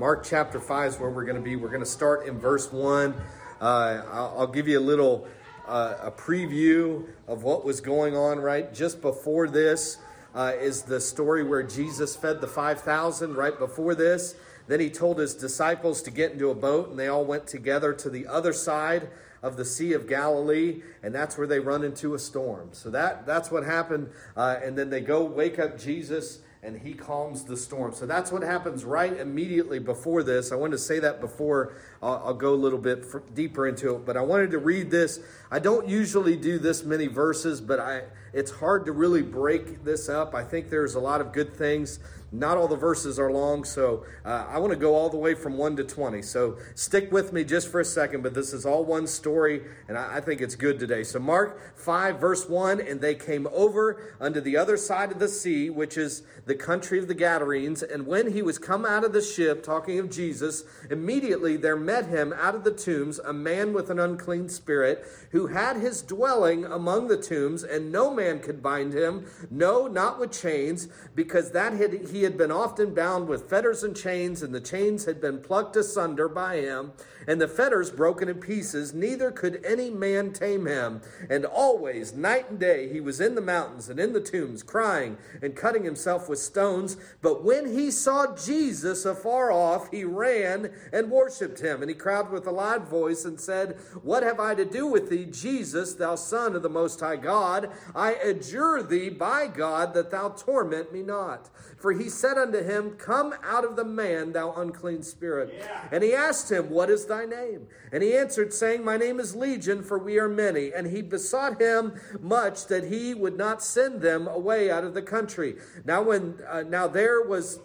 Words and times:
Mark 0.00 0.24
chapter 0.24 0.58
5 0.58 0.92
is 0.92 0.98
where 0.98 1.10
we're 1.10 1.26
going 1.26 1.36
to 1.36 1.42
be. 1.42 1.56
We're 1.56 1.68
going 1.68 1.82
to 1.82 1.86
start 1.86 2.26
in 2.26 2.38
verse 2.38 2.72
1. 2.72 3.14
Uh, 3.60 4.02
I'll, 4.10 4.46
give 4.46 4.66
you 4.66 4.78
a 4.78 4.80
little 4.80 5.28
uh, 5.68 5.96
a 6.00 6.10
preview 6.10 7.06
of 7.28 7.42
what 7.42 7.66
was 7.66 7.82
going 7.82 8.16
on 8.16 8.38
right 8.38 8.72
just 8.72 9.02
before 9.02 9.46
this. 9.46 9.98
Uh, 10.34 10.52
is 10.58 10.84
the 10.84 11.02
story 11.02 11.44
where 11.44 11.62
Jesus 11.62 12.16
fed 12.16 12.40
the 12.40 12.46
5,000 12.46 13.34
right 13.34 13.58
before 13.58 13.94
this. 13.94 14.36
Then 14.68 14.80
he 14.80 14.88
told 14.88 15.18
his 15.18 15.34
disciples 15.34 16.00
to 16.04 16.10
get 16.10 16.32
into 16.32 16.48
a 16.48 16.54
boat, 16.54 16.88
and 16.88 16.98
they 16.98 17.08
all 17.08 17.26
went 17.26 17.46
together 17.46 17.92
to 17.92 18.08
the 18.08 18.26
other 18.26 18.54
side 18.54 19.10
of 19.42 19.58
the 19.58 19.66
Sea 19.66 19.92
of 19.92 20.08
Galilee, 20.08 20.80
and 21.02 21.14
that's 21.14 21.36
where 21.36 21.46
they 21.46 21.60
run 21.60 21.84
into 21.84 22.14
a 22.14 22.18
storm. 22.18 22.70
So 22.72 22.88
that, 22.88 23.26
that's 23.26 23.50
what 23.50 23.64
happened. 23.64 24.08
Uh, 24.34 24.60
and 24.64 24.78
then 24.78 24.88
they 24.88 25.02
go 25.02 25.22
wake 25.22 25.58
up 25.58 25.78
Jesus 25.78 26.38
and 26.62 26.78
he 26.78 26.92
calms 26.92 27.44
the 27.44 27.56
storm. 27.56 27.94
So 27.94 28.04
that's 28.04 28.30
what 28.30 28.42
happens 28.42 28.84
right 28.84 29.16
immediately 29.18 29.78
before 29.78 30.22
this. 30.22 30.52
I 30.52 30.56
wanted 30.56 30.72
to 30.72 30.78
say 30.78 30.98
that 30.98 31.20
before 31.20 31.72
I'll, 32.02 32.22
I'll 32.26 32.34
go 32.34 32.52
a 32.52 32.54
little 32.54 32.78
bit 32.78 33.06
deeper 33.34 33.66
into 33.66 33.94
it, 33.94 34.04
but 34.04 34.16
I 34.16 34.20
wanted 34.20 34.50
to 34.50 34.58
read 34.58 34.90
this. 34.90 35.20
I 35.50 35.58
don't 35.58 35.88
usually 35.88 36.36
do 36.36 36.58
this 36.58 36.84
many 36.84 37.06
verses, 37.06 37.60
but 37.60 37.80
I 37.80 38.02
it's 38.32 38.50
hard 38.50 38.84
to 38.86 38.92
really 38.92 39.22
break 39.22 39.84
this 39.84 40.08
up. 40.08 40.34
I 40.34 40.44
think 40.44 40.70
there's 40.70 40.94
a 40.94 41.00
lot 41.00 41.20
of 41.20 41.32
good 41.32 41.52
things 41.52 41.98
not 42.32 42.56
all 42.56 42.68
the 42.68 42.76
verses 42.76 43.18
are 43.18 43.32
long, 43.32 43.64
so 43.64 44.04
uh, 44.24 44.46
I 44.48 44.58
want 44.58 44.72
to 44.72 44.78
go 44.78 44.94
all 44.94 45.08
the 45.08 45.16
way 45.16 45.34
from 45.34 45.58
1 45.58 45.76
to 45.76 45.84
20. 45.84 46.22
So 46.22 46.58
stick 46.74 47.10
with 47.10 47.32
me 47.32 47.44
just 47.44 47.68
for 47.68 47.80
a 47.80 47.84
second, 47.84 48.22
but 48.22 48.34
this 48.34 48.52
is 48.52 48.64
all 48.64 48.84
one 48.84 49.06
story, 49.06 49.62
and 49.88 49.98
I, 49.98 50.16
I 50.16 50.20
think 50.20 50.40
it's 50.40 50.54
good 50.54 50.78
today. 50.78 51.02
So, 51.02 51.18
Mark 51.18 51.76
5, 51.76 52.20
verse 52.20 52.48
1 52.48 52.80
And 52.80 53.00
they 53.00 53.14
came 53.14 53.48
over 53.52 54.14
unto 54.20 54.40
the 54.40 54.56
other 54.56 54.76
side 54.76 55.10
of 55.10 55.18
the 55.18 55.28
sea, 55.28 55.70
which 55.70 55.96
is 55.96 56.22
the 56.46 56.54
country 56.54 56.98
of 56.98 57.08
the 57.08 57.14
Gadarenes. 57.14 57.82
And 57.82 58.06
when 58.06 58.32
he 58.32 58.42
was 58.42 58.58
come 58.58 58.84
out 58.84 59.04
of 59.04 59.12
the 59.12 59.22
ship, 59.22 59.62
talking 59.62 59.98
of 59.98 60.10
Jesus, 60.10 60.64
immediately 60.90 61.56
there 61.56 61.76
met 61.76 62.06
him 62.06 62.32
out 62.32 62.54
of 62.54 62.64
the 62.64 62.72
tombs 62.72 63.18
a 63.18 63.32
man 63.32 63.72
with 63.72 63.90
an 63.90 63.98
unclean 63.98 64.48
spirit, 64.48 65.04
who 65.32 65.48
had 65.48 65.76
his 65.76 66.02
dwelling 66.02 66.64
among 66.64 67.08
the 67.08 67.16
tombs, 67.16 67.62
and 67.62 67.90
no 67.92 68.12
man 68.12 68.40
could 68.40 68.62
bind 68.62 68.92
him, 68.92 69.26
no, 69.50 69.86
not 69.86 70.18
with 70.18 70.32
chains, 70.32 70.88
because 71.14 71.52
that 71.52 71.72
had 71.72 71.92
he 72.10 72.19
he 72.20 72.24
had 72.24 72.36
been 72.36 72.52
often 72.52 72.92
bound 72.92 73.28
with 73.28 73.48
fetters 73.48 73.82
and 73.82 73.96
chains, 73.96 74.42
and 74.42 74.54
the 74.54 74.60
chains 74.60 75.06
had 75.06 75.22
been 75.22 75.40
plucked 75.40 75.74
asunder 75.74 76.28
by 76.28 76.56
him, 76.56 76.92
and 77.26 77.40
the 77.40 77.48
fetters 77.48 77.90
broken 77.90 78.28
in 78.28 78.40
pieces. 78.40 78.92
Neither 78.92 79.30
could 79.30 79.64
any 79.64 79.88
man 79.88 80.34
tame 80.34 80.66
him. 80.66 81.00
And 81.30 81.46
always, 81.46 82.12
night 82.12 82.50
and 82.50 82.58
day, 82.58 82.92
he 82.92 83.00
was 83.00 83.22
in 83.22 83.36
the 83.36 83.40
mountains 83.40 83.88
and 83.88 83.98
in 83.98 84.12
the 84.12 84.20
tombs, 84.20 84.62
crying 84.62 85.16
and 85.40 85.56
cutting 85.56 85.84
himself 85.84 86.28
with 86.28 86.38
stones. 86.38 86.98
But 87.22 87.42
when 87.42 87.72
he 87.72 87.90
saw 87.90 88.36
Jesus 88.36 89.06
afar 89.06 89.50
off, 89.50 89.90
he 89.90 90.04
ran 90.04 90.70
and 90.92 91.10
worshipped 91.10 91.60
him. 91.60 91.80
And 91.80 91.90
he 91.90 91.94
cried 91.94 92.30
with 92.30 92.46
a 92.46 92.50
loud 92.50 92.86
voice 92.86 93.24
and 93.24 93.40
said, 93.40 93.78
What 94.02 94.22
have 94.22 94.40
I 94.40 94.54
to 94.56 94.66
do 94.66 94.86
with 94.86 95.08
thee, 95.08 95.24
Jesus, 95.24 95.94
thou 95.94 96.16
Son 96.16 96.54
of 96.54 96.62
the 96.62 96.68
Most 96.68 97.00
High 97.00 97.16
God? 97.16 97.70
I 97.94 98.12
adjure 98.12 98.82
thee 98.82 99.08
by 99.08 99.46
God 99.46 99.94
that 99.94 100.10
thou 100.10 100.30
torment 100.30 100.92
me 100.92 101.02
not. 101.02 101.48
For 101.78 101.92
he 101.92 102.09
said 102.10 102.36
unto 102.36 102.62
him, 102.62 102.90
Come 102.98 103.34
out 103.42 103.64
of 103.64 103.76
the 103.76 103.84
man, 103.84 104.32
thou 104.32 104.52
unclean 104.52 105.02
spirit. 105.02 105.54
Yeah. 105.56 105.88
And 105.90 106.04
he 106.04 106.12
asked 106.12 106.50
him, 106.52 106.68
What 106.68 106.90
is 106.90 107.06
thy 107.06 107.24
name? 107.24 107.68
And 107.90 108.02
he 108.02 108.14
answered, 108.14 108.52
saying, 108.52 108.84
My 108.84 108.98
name 108.98 109.18
is 109.18 109.34
Legion, 109.34 109.82
for 109.82 109.98
we 109.98 110.18
are 110.18 110.28
many. 110.28 110.72
And 110.74 110.86
he 110.86 111.00
besought 111.00 111.60
him 111.60 111.98
much 112.20 112.66
that 112.66 112.84
he 112.84 113.14
would 113.14 113.38
not 113.38 113.62
send 113.62 114.02
them 114.02 114.28
away 114.28 114.70
out 114.70 114.84
of 114.84 114.92
the 114.92 115.02
country. 115.02 115.56
Now 115.84 116.02
when 116.02 116.38
uh, 116.46 116.62
now 116.62 116.86
there 116.86 117.22
was 117.22 117.60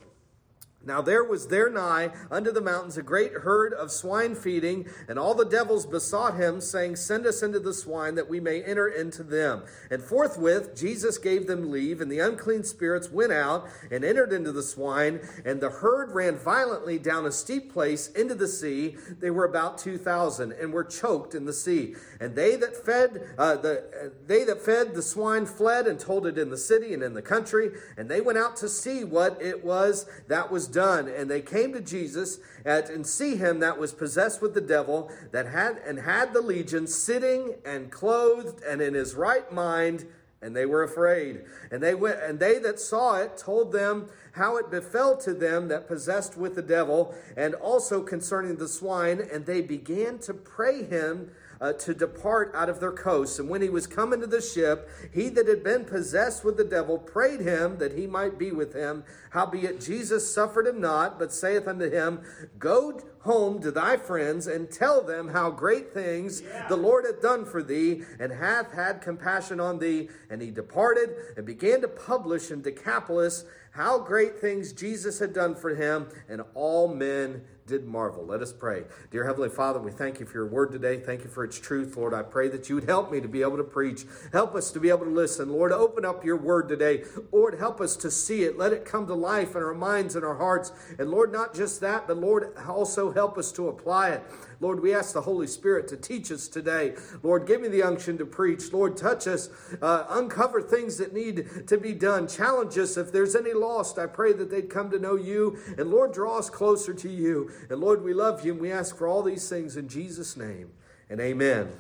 now 0.86 1.02
there 1.02 1.24
was 1.24 1.48
there 1.48 1.70
nigh 1.70 2.12
unto 2.30 2.52
the 2.52 2.62
mountains 2.62 2.98
a 2.98 3.04
great 3.04 3.34
herd 3.34 3.74
of 3.74 3.92
swine 3.92 4.36
feeding, 4.36 4.88
and 5.08 5.18
all 5.18 5.34
the 5.34 5.46
devils 5.46 5.86
besought 5.86 6.36
him, 6.36 6.62
saying, 6.62 6.96
Send 6.96 7.26
us 7.26 7.42
into 7.42 7.60
the 7.60 7.74
swine, 7.74 8.16
that 8.16 8.30
we 8.30 8.40
may 8.40 8.62
enter 8.64 8.88
into 8.88 9.24
them. 9.24 9.64
And 9.90 10.02
forthwith 10.02 10.76
Jesus 10.76 11.18
gave 11.18 11.48
them 11.48 11.72
leave, 11.72 12.02
and 12.02 12.12
the 12.12 12.20
unclean 12.20 12.64
spirits 12.64 13.12
went 13.12 13.32
out 13.32 13.68
and 13.92 14.04
entered 14.04 14.32
into 14.32 14.52
the 14.52 14.64
swine, 14.64 15.20
and 15.44 15.62
the 15.62 15.70
herd 15.70 16.12
ran 16.12 16.38
violently 16.38 17.00
down 17.00 17.26
a 17.26 17.32
steep 17.32 17.72
place 17.72 18.10
into 18.10 18.36
the 18.36 18.48
sea. 18.48 18.96
They 19.20 19.32
were 19.32 19.46
about 19.46 19.78
two 19.78 19.98
thousand, 19.98 20.54
and 20.54 20.72
were 20.72 20.84
choked 20.84 21.36
in 21.36 21.46
the 21.46 21.54
sea. 21.54 21.96
And 22.20 22.36
they 22.36 22.56
that 22.58 22.86
fed 22.86 23.28
uh, 23.38 23.56
the 23.56 23.80
uh, 23.80 24.10
they 24.28 24.44
that 24.44 24.62
fed 24.62 24.94
the 24.94 25.02
swine 25.02 25.46
fled 25.46 25.88
and 25.88 26.00
told 26.00 26.28
it 26.28 26.38
in 26.38 26.50
the 26.50 26.58
city 26.58 26.94
and 26.94 27.04
in 27.04 27.14
the 27.14 27.22
country, 27.22 27.72
and 27.98 28.10
they 28.10 28.22
went 28.22 28.38
out 28.38 28.56
to 28.58 28.70
see 28.70 29.04
what 29.04 29.42
it 29.42 29.64
was 29.64 30.06
that 30.28 30.52
was 30.52 30.68
done. 30.76 31.08
And 31.08 31.32
they 31.32 31.42
came 31.42 31.74
to 31.74 31.82
Jesus 31.82 32.40
at, 32.66 32.90
and 32.90 33.08
see 33.08 33.38
him 33.38 33.60
that 33.62 33.80
was 33.80 33.94
possessed 33.94 34.42
with 34.42 34.54
the 34.54 34.62
devil, 34.62 35.10
that 35.32 35.48
had 35.48 35.78
and 35.88 36.00
had 36.00 36.34
the 36.34 36.42
legion 36.42 36.86
sitting 36.86 37.56
and 37.66 37.90
clothed 37.92 38.62
and 38.64 38.82
in 38.82 38.94
his 38.94 39.16
right 39.16 39.52
mind, 39.52 40.06
and 40.42 40.56
they 40.56 40.66
were 40.66 40.84
afraid. 40.84 41.46
And 41.72 41.82
they 41.82 41.96
went 41.96 42.20
and 42.22 42.40
they 42.40 42.60
that 42.60 42.80
saw 42.80 43.16
it 43.16 43.38
told 43.38 43.72
them 43.72 44.10
how 44.34 44.58
it 44.58 44.70
befell 44.70 45.16
to 45.18 45.34
them 45.34 45.70
that 45.70 45.88
possessed 45.88 46.36
with 46.38 46.56
the 46.56 46.62
devil, 46.62 47.16
and 47.38 47.56
also 47.56 48.02
concerning 48.02 48.58
the 48.58 48.68
swine, 48.68 49.22
and 49.32 49.46
they 49.46 49.62
began 49.62 50.20
to 50.20 50.34
pray 50.34 50.84
him 50.84 51.32
uh, 51.62 51.74
to 51.74 51.94
depart 51.94 52.52
out 52.54 52.70
of 52.70 52.80
their 52.80 52.92
coasts. 52.92 53.40
And 53.40 53.50
when 53.50 53.62
he 53.62 53.70
was 53.70 53.88
come 53.88 54.14
into 54.14 54.28
the 54.28 54.42
ship, 54.42 54.90
he 55.14 55.30
that 55.30 55.48
had 55.48 55.64
been 55.64 55.86
possessed 55.86 56.44
with 56.44 56.58
the 56.58 56.64
devil 56.64 56.98
prayed 56.98 57.42
him 57.42 57.78
that 57.78 57.94
he 57.94 58.08
might 58.08 58.38
be 58.38 58.52
with 58.52 58.74
him. 58.74 59.04
Howbeit 59.32 59.82
Jesus 59.82 60.32
suffered 60.34 60.68
him 60.68 60.82
not, 60.82 61.20
but 61.20 61.34
saith 61.34 61.68
unto 61.68 61.90
him, 61.90 62.22
Go 62.60 63.00
home 63.20 63.60
to 63.62 63.72
thy 63.72 63.98
friends 63.98 64.46
and 64.48 64.70
tell 64.70 65.02
them 65.02 65.30
how 65.30 65.50
great 65.50 65.94
things 65.94 66.42
yeah. 66.42 66.68
the 66.68 66.76
Lord 66.76 67.06
hath 67.06 67.22
done 67.22 67.44
for 67.46 67.64
thee, 67.64 68.04
and 68.20 68.32
hath 68.32 68.72
had 68.72 69.02
compassion 69.02 69.60
on 69.60 69.80
thee. 69.80 70.10
And 70.30 70.42
he 70.42 70.52
departed 70.52 71.10
and 71.36 71.46
began 71.46 71.82
to 71.82 71.88
publish 71.88 72.52
in 72.52 72.62
Decapolis 72.62 73.46
how 73.72 74.00
great 74.00 74.40
things 74.40 74.72
Jesus 74.72 75.20
had 75.20 75.34
done 75.34 75.56
for 75.56 75.76
him, 75.76 76.08
and 76.30 76.42
all 76.54 76.88
men 76.88 77.42
did 77.68 77.88
marvel. 77.88 78.24
Let 78.24 78.42
us 78.42 78.54
pray. 78.54 78.84
Dear 79.10 79.26
Heavenly 79.26 79.50
Father, 79.50 79.80
we 79.80 79.90
thank 79.90 80.20
you 80.20 80.28
for 80.28 80.34
your 80.34 80.46
word 80.46 80.72
today. 80.72 81.00
Thank 81.00 81.24
you 81.24 81.30
for 81.30 81.44
its 81.44 81.60
truth, 81.60 81.98
Lord. 81.98 82.14
I 82.14 82.22
pray 82.22 82.48
that 82.50 82.70
you 82.70 82.76
would 82.76 82.84
help 82.84 83.12
me 83.12 83.20
to 83.22 83.28
be 83.28 83.42
able 83.42 83.58
to 83.58 83.64
preach. 83.64 84.06
Help 84.32 84.54
us 84.54 84.70
to 84.72 84.80
be 84.80 84.90
able 84.90 85.06
to 85.06 85.12
listen. 85.12 85.50
Lord, 85.50 85.72
open 85.72 86.06
up 86.06 86.24
your 86.24 86.38
word 86.38 86.70
today. 86.70 87.04
Lord, 87.32 87.58
help 87.58 87.82
us 87.82 87.96
to 87.98 88.12
see 88.12 88.44
it. 88.44 88.56
Let 88.56 88.72
it 88.72 88.86
come 88.86 89.08
to 89.08 89.16
life 89.16 89.56
in 89.56 89.64
our 89.64 89.74
minds 89.74 90.16
and 90.16 90.24
our 90.24 90.36
hearts. 90.36 90.74
And 91.00 91.10
Lord, 91.10 91.32
not 91.32 91.56
just 91.56 91.82
that, 91.82 92.08
but 92.08 92.18
Lord, 92.18 92.56
also 92.68 93.12
help 93.12 93.36
us 93.40 93.52
to 93.54 93.68
apply 93.68 94.10
it. 94.12 94.24
Lord, 94.60 94.82
we 94.82 94.94
ask 94.94 95.14
the 95.14 95.22
Holy 95.22 95.48
Spirit 95.48 95.88
to 95.90 95.98
teach 95.98 96.32
us 96.32 96.48
today. 96.48 96.96
Lord, 97.24 97.48
give 97.48 97.62
me 97.62 97.68
the 97.68 97.84
unction 97.84 98.18
to 98.18 98.26
preach. 98.26 98.72
Lord, 98.72 98.98
touch 98.98 99.28
us, 99.28 99.50
uh, 99.82 100.06
uncover 100.10 100.62
things 100.62 100.98
that 100.98 101.14
need 101.14 101.68
to 101.68 101.78
be 101.78 101.94
done. 101.94 102.28
Challenge 102.28 102.78
us 102.78 102.98
if 102.98 103.12
there's 103.12 103.36
any 103.36 103.54
lost. 103.54 103.98
I 103.98 104.08
pray 104.08 104.34
that 104.34 104.50
they'd 104.50 104.70
come 104.70 104.90
to 104.92 105.00
know 105.00 105.16
you. 105.16 105.58
And 105.78 105.92
Lord, 105.92 106.14
draw 106.14 106.38
us 106.38 106.50
closer 106.50 106.94
to 106.94 107.10
you. 107.10 107.52
And 107.70 107.80
Lord, 107.80 108.04
we 108.04 108.14
love 108.14 108.46
you 108.46 108.54
and 108.54 108.62
we 108.62 108.72
ask 108.72 108.98
for 108.98 109.08
all 109.08 109.24
these 109.24 109.48
things 109.50 109.78
in 109.78 109.88
Jesus' 109.88 110.38
name. 110.38 110.72
And 111.10 111.20
amen. 111.20 111.72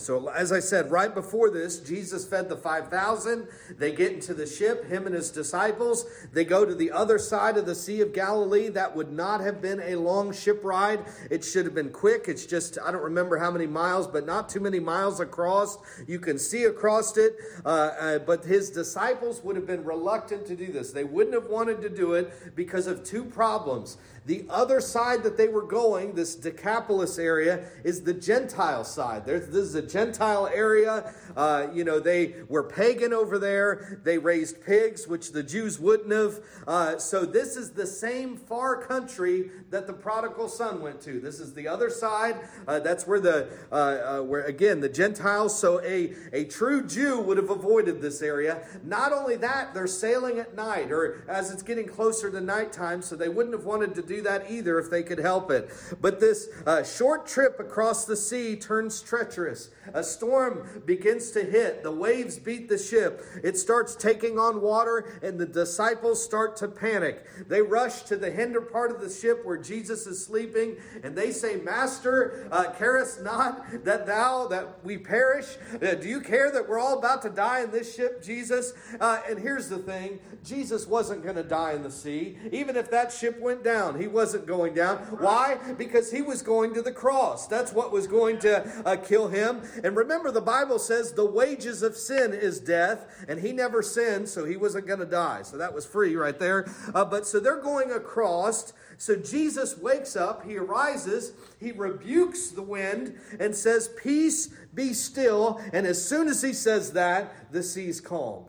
So, 0.00 0.28
as 0.30 0.52
I 0.52 0.60
said, 0.60 0.90
right 0.90 1.14
before 1.14 1.50
this, 1.50 1.80
Jesus 1.80 2.24
fed 2.24 2.48
the 2.48 2.56
5,000. 2.56 3.48
They 3.78 3.92
get 3.92 4.12
into 4.12 4.34
the 4.34 4.46
ship, 4.46 4.86
him 4.86 5.06
and 5.06 5.14
his 5.14 5.30
disciples. 5.30 6.06
They 6.32 6.44
go 6.44 6.64
to 6.64 6.74
the 6.74 6.90
other 6.90 7.18
side 7.18 7.56
of 7.56 7.66
the 7.66 7.74
Sea 7.74 8.00
of 8.00 8.12
Galilee. 8.12 8.68
That 8.68 8.94
would 8.94 9.12
not 9.12 9.40
have 9.40 9.60
been 9.60 9.80
a 9.80 9.96
long 9.96 10.32
ship 10.32 10.64
ride. 10.64 11.04
It 11.30 11.44
should 11.44 11.64
have 11.64 11.74
been 11.74 11.90
quick. 11.90 12.24
It's 12.28 12.46
just, 12.46 12.78
I 12.84 12.90
don't 12.90 13.02
remember 13.02 13.38
how 13.38 13.50
many 13.50 13.66
miles, 13.66 14.06
but 14.06 14.26
not 14.26 14.48
too 14.48 14.60
many 14.60 14.80
miles 14.80 15.20
across. 15.20 15.78
You 16.06 16.18
can 16.18 16.38
see 16.38 16.64
across 16.64 17.16
it. 17.16 17.36
Uh, 17.64 17.68
uh, 17.68 18.18
but 18.20 18.44
his 18.44 18.70
disciples 18.70 19.42
would 19.42 19.56
have 19.56 19.66
been 19.66 19.84
reluctant 19.84 20.46
to 20.46 20.56
do 20.56 20.72
this. 20.72 20.92
They 20.92 21.04
wouldn't 21.04 21.34
have 21.34 21.50
wanted 21.50 21.82
to 21.82 21.88
do 21.88 22.14
it 22.14 22.54
because 22.54 22.86
of 22.86 23.04
two 23.04 23.24
problems. 23.24 23.98
The 24.28 24.44
other 24.50 24.82
side 24.82 25.22
that 25.22 25.38
they 25.38 25.48
were 25.48 25.62
going, 25.62 26.14
this 26.14 26.34
Decapolis 26.34 27.18
area, 27.18 27.64
is 27.82 28.02
the 28.02 28.12
Gentile 28.12 28.84
side. 28.84 29.24
There's, 29.24 29.46
this 29.46 29.62
is 29.62 29.74
a 29.74 29.80
Gentile 29.80 30.46
area. 30.48 31.14
Uh, 31.34 31.68
you 31.72 31.82
know, 31.82 31.98
they 31.98 32.34
were 32.46 32.62
pagan 32.62 33.14
over 33.14 33.38
there. 33.38 34.02
They 34.04 34.18
raised 34.18 34.62
pigs, 34.62 35.08
which 35.08 35.32
the 35.32 35.42
Jews 35.42 35.80
wouldn't 35.80 36.12
have. 36.12 36.40
Uh, 36.66 36.98
so 36.98 37.24
this 37.24 37.56
is 37.56 37.70
the 37.70 37.86
same 37.86 38.36
far 38.36 38.76
country 38.76 39.50
that 39.70 39.86
the 39.86 39.94
prodigal 39.94 40.50
son 40.50 40.82
went 40.82 41.00
to. 41.02 41.20
This 41.20 41.40
is 41.40 41.54
the 41.54 41.66
other 41.66 41.88
side. 41.88 42.36
Uh, 42.66 42.80
that's 42.80 43.06
where 43.06 43.20
the, 43.20 43.48
uh, 43.72 43.74
uh, 43.74 44.22
where 44.22 44.42
again, 44.42 44.80
the 44.80 44.90
Gentiles. 44.90 45.58
So 45.58 45.80
a, 45.80 46.14
a 46.34 46.44
true 46.44 46.86
Jew 46.86 47.18
would 47.20 47.38
have 47.38 47.48
avoided 47.48 48.02
this 48.02 48.20
area. 48.20 48.66
Not 48.84 49.14
only 49.14 49.36
that, 49.36 49.72
they're 49.72 49.86
sailing 49.86 50.38
at 50.38 50.54
night 50.54 50.92
or 50.92 51.24
as 51.28 51.50
it's 51.50 51.62
getting 51.62 51.88
closer 51.88 52.30
to 52.30 52.42
nighttime, 52.42 53.00
so 53.00 53.16
they 53.16 53.30
wouldn't 53.30 53.54
have 53.54 53.64
wanted 53.64 53.94
to 53.94 54.02
do 54.02 54.17
that 54.20 54.50
either 54.50 54.78
if 54.78 54.90
they 54.90 55.02
could 55.02 55.18
help 55.18 55.50
it. 55.50 55.70
But 56.00 56.20
this 56.20 56.48
uh, 56.66 56.82
short 56.82 57.26
trip 57.26 57.58
across 57.60 58.04
the 58.04 58.16
sea 58.16 58.56
turns 58.56 59.00
treacherous. 59.00 59.70
A 59.94 60.02
storm 60.02 60.82
begins 60.84 61.30
to 61.32 61.42
hit. 61.42 61.82
The 61.82 61.90
waves 61.90 62.38
beat 62.38 62.68
the 62.68 62.78
ship. 62.78 63.22
It 63.42 63.56
starts 63.56 63.94
taking 63.94 64.38
on 64.38 64.60
water, 64.60 65.18
and 65.22 65.38
the 65.38 65.46
disciples 65.46 66.22
start 66.22 66.56
to 66.56 66.68
panic. 66.68 67.24
They 67.48 67.62
rush 67.62 68.02
to 68.02 68.16
the 68.16 68.30
hinder 68.30 68.60
part 68.60 68.90
of 68.90 69.00
the 69.00 69.10
ship 69.10 69.44
where 69.44 69.56
Jesus 69.56 70.06
is 70.06 70.24
sleeping, 70.24 70.76
and 71.02 71.16
they 71.16 71.32
say, 71.32 71.56
Master, 71.56 72.48
uh, 72.50 72.70
carest 72.72 73.22
not 73.22 73.84
that 73.84 74.06
thou, 74.06 74.46
that 74.48 74.84
we 74.84 74.98
perish? 74.98 75.56
Uh, 75.74 75.94
do 75.94 76.08
you 76.08 76.20
care 76.20 76.50
that 76.50 76.68
we're 76.68 76.78
all 76.78 76.98
about 76.98 77.22
to 77.22 77.30
die 77.30 77.62
in 77.62 77.70
this 77.70 77.94
ship, 77.94 78.22
Jesus? 78.22 78.72
Uh, 79.00 79.20
and 79.28 79.38
here's 79.38 79.68
the 79.68 79.78
thing 79.78 80.18
Jesus 80.44 80.86
wasn't 80.86 81.22
going 81.22 81.36
to 81.36 81.42
die 81.42 81.72
in 81.72 81.82
the 81.82 81.90
sea. 81.90 82.38
Even 82.52 82.76
if 82.76 82.90
that 82.90 83.12
ship 83.12 83.40
went 83.40 83.62
down, 83.62 83.98
he 84.00 84.06
wasn't 84.08 84.46
going 84.46 84.74
down. 84.74 84.98
Why? 85.18 85.58
Because 85.76 86.10
he 86.10 86.22
was 86.22 86.42
going 86.42 86.74
to 86.74 86.82
the 86.82 86.92
cross. 86.92 87.46
That's 87.46 87.72
what 87.72 87.92
was 87.92 88.06
going 88.06 88.40
to 88.40 88.66
uh, 88.84 88.96
kill 88.96 89.28
him. 89.28 89.62
And 89.84 89.96
remember, 89.96 90.30
the 90.30 90.40
Bible 90.40 90.78
says 90.78 91.12
the 91.12 91.24
wages 91.24 91.82
of 91.82 91.96
sin 91.96 92.32
is 92.32 92.58
death, 92.58 93.24
and 93.28 93.40
he 93.40 93.52
never 93.52 93.82
sinned, 93.82 94.28
so 94.28 94.44
he 94.44 94.56
wasn't 94.56 94.86
going 94.86 94.98
to 95.00 95.06
die. 95.06 95.42
So 95.42 95.56
that 95.58 95.72
was 95.72 95.86
free 95.86 96.16
right 96.16 96.38
there. 96.38 96.68
Uh, 96.94 97.04
but 97.04 97.26
so 97.26 97.38
they're 97.38 97.62
going 97.62 97.92
across. 97.92 98.72
So 98.96 99.14
Jesus 99.14 99.78
wakes 99.78 100.16
up, 100.16 100.44
he 100.44 100.56
arises, 100.56 101.32
he 101.60 101.70
rebukes 101.70 102.48
the 102.48 102.62
wind 102.62 103.16
and 103.38 103.54
says, 103.54 103.90
Peace, 104.02 104.48
be 104.74 104.92
still. 104.92 105.60
And 105.72 105.86
as 105.86 106.04
soon 106.04 106.26
as 106.26 106.42
he 106.42 106.52
says 106.52 106.92
that, 106.92 107.52
the 107.52 107.62
sea's 107.62 108.00
calm. 108.00 108.46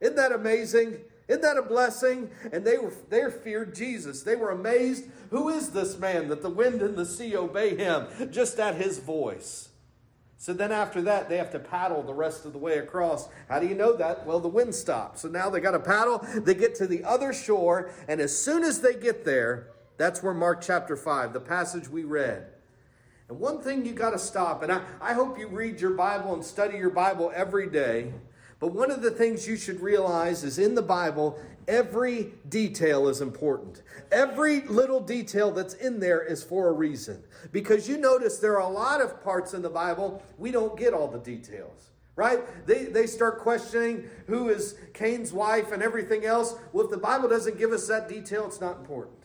Isn't 0.00 0.16
that 0.16 0.32
amazing? 0.32 0.98
Isn't 1.26 1.42
that 1.42 1.56
a 1.56 1.62
blessing? 1.62 2.30
And 2.52 2.64
they 2.64 2.76
were 2.76 2.92
they 3.08 3.30
feared 3.30 3.74
Jesus. 3.74 4.22
They 4.22 4.36
were 4.36 4.50
amazed. 4.50 5.06
Who 5.30 5.48
is 5.48 5.70
this 5.70 5.98
man 5.98 6.28
that 6.28 6.42
the 6.42 6.50
wind 6.50 6.82
and 6.82 6.96
the 6.96 7.06
sea 7.06 7.36
obey 7.36 7.76
him 7.76 8.06
just 8.30 8.58
at 8.58 8.74
his 8.74 8.98
voice? 8.98 9.70
So 10.36 10.52
then 10.52 10.72
after 10.72 11.00
that, 11.02 11.30
they 11.30 11.38
have 11.38 11.52
to 11.52 11.58
paddle 11.58 12.02
the 12.02 12.12
rest 12.12 12.44
of 12.44 12.52
the 12.52 12.58
way 12.58 12.76
across. 12.76 13.30
How 13.48 13.60
do 13.60 13.66
you 13.66 13.74
know 13.74 13.96
that? 13.96 14.26
Well, 14.26 14.40
the 14.40 14.48
wind 14.48 14.74
stops. 14.74 15.22
So 15.22 15.28
now 15.28 15.48
they 15.48 15.58
got 15.58 15.70
to 15.70 15.80
paddle. 15.80 16.18
They 16.36 16.54
get 16.54 16.74
to 16.74 16.86
the 16.86 17.02
other 17.02 17.32
shore, 17.32 17.90
and 18.08 18.20
as 18.20 18.38
soon 18.38 18.62
as 18.62 18.82
they 18.82 18.92
get 18.92 19.24
there, 19.24 19.68
that's 19.96 20.22
where 20.22 20.34
Mark 20.34 20.60
chapter 20.60 20.96
5, 20.96 21.32
the 21.32 21.40
passage 21.40 21.88
we 21.88 22.04
read. 22.04 22.48
And 23.30 23.40
one 23.40 23.62
thing 23.62 23.86
you 23.86 23.92
got 23.92 24.10
to 24.10 24.18
stop, 24.18 24.62
and 24.62 24.70
I, 24.70 24.82
I 25.00 25.14
hope 25.14 25.38
you 25.38 25.48
read 25.48 25.80
your 25.80 25.92
Bible 25.92 26.34
and 26.34 26.44
study 26.44 26.76
your 26.76 26.90
Bible 26.90 27.32
every 27.34 27.70
day. 27.70 28.12
But 28.64 28.72
one 28.72 28.90
of 28.90 29.02
the 29.02 29.10
things 29.10 29.46
you 29.46 29.56
should 29.56 29.82
realize 29.82 30.42
is 30.42 30.58
in 30.58 30.74
the 30.74 30.80
Bible, 30.80 31.38
every 31.68 32.32
detail 32.48 33.08
is 33.08 33.20
important. 33.20 33.82
Every 34.10 34.62
little 34.62 35.00
detail 35.00 35.50
that's 35.50 35.74
in 35.74 36.00
there 36.00 36.22
is 36.22 36.42
for 36.42 36.68
a 36.68 36.72
reason. 36.72 37.22
Because 37.52 37.90
you 37.90 37.98
notice 37.98 38.38
there 38.38 38.54
are 38.58 38.66
a 38.66 38.72
lot 38.72 39.02
of 39.02 39.22
parts 39.22 39.52
in 39.52 39.60
the 39.60 39.68
Bible 39.68 40.22
we 40.38 40.50
don't 40.50 40.78
get 40.78 40.94
all 40.94 41.08
the 41.08 41.18
details. 41.18 41.90
Right? 42.16 42.66
They, 42.66 42.84
they 42.84 43.06
start 43.06 43.40
questioning 43.40 44.08
who 44.28 44.48
is 44.48 44.76
Cain's 44.94 45.30
wife 45.30 45.70
and 45.70 45.82
everything 45.82 46.24
else. 46.24 46.54
Well, 46.72 46.86
if 46.86 46.90
the 46.90 46.96
Bible 46.96 47.28
doesn't 47.28 47.58
give 47.58 47.70
us 47.70 47.86
that 47.88 48.08
detail, 48.08 48.46
it's 48.46 48.62
not 48.62 48.78
important. 48.78 49.24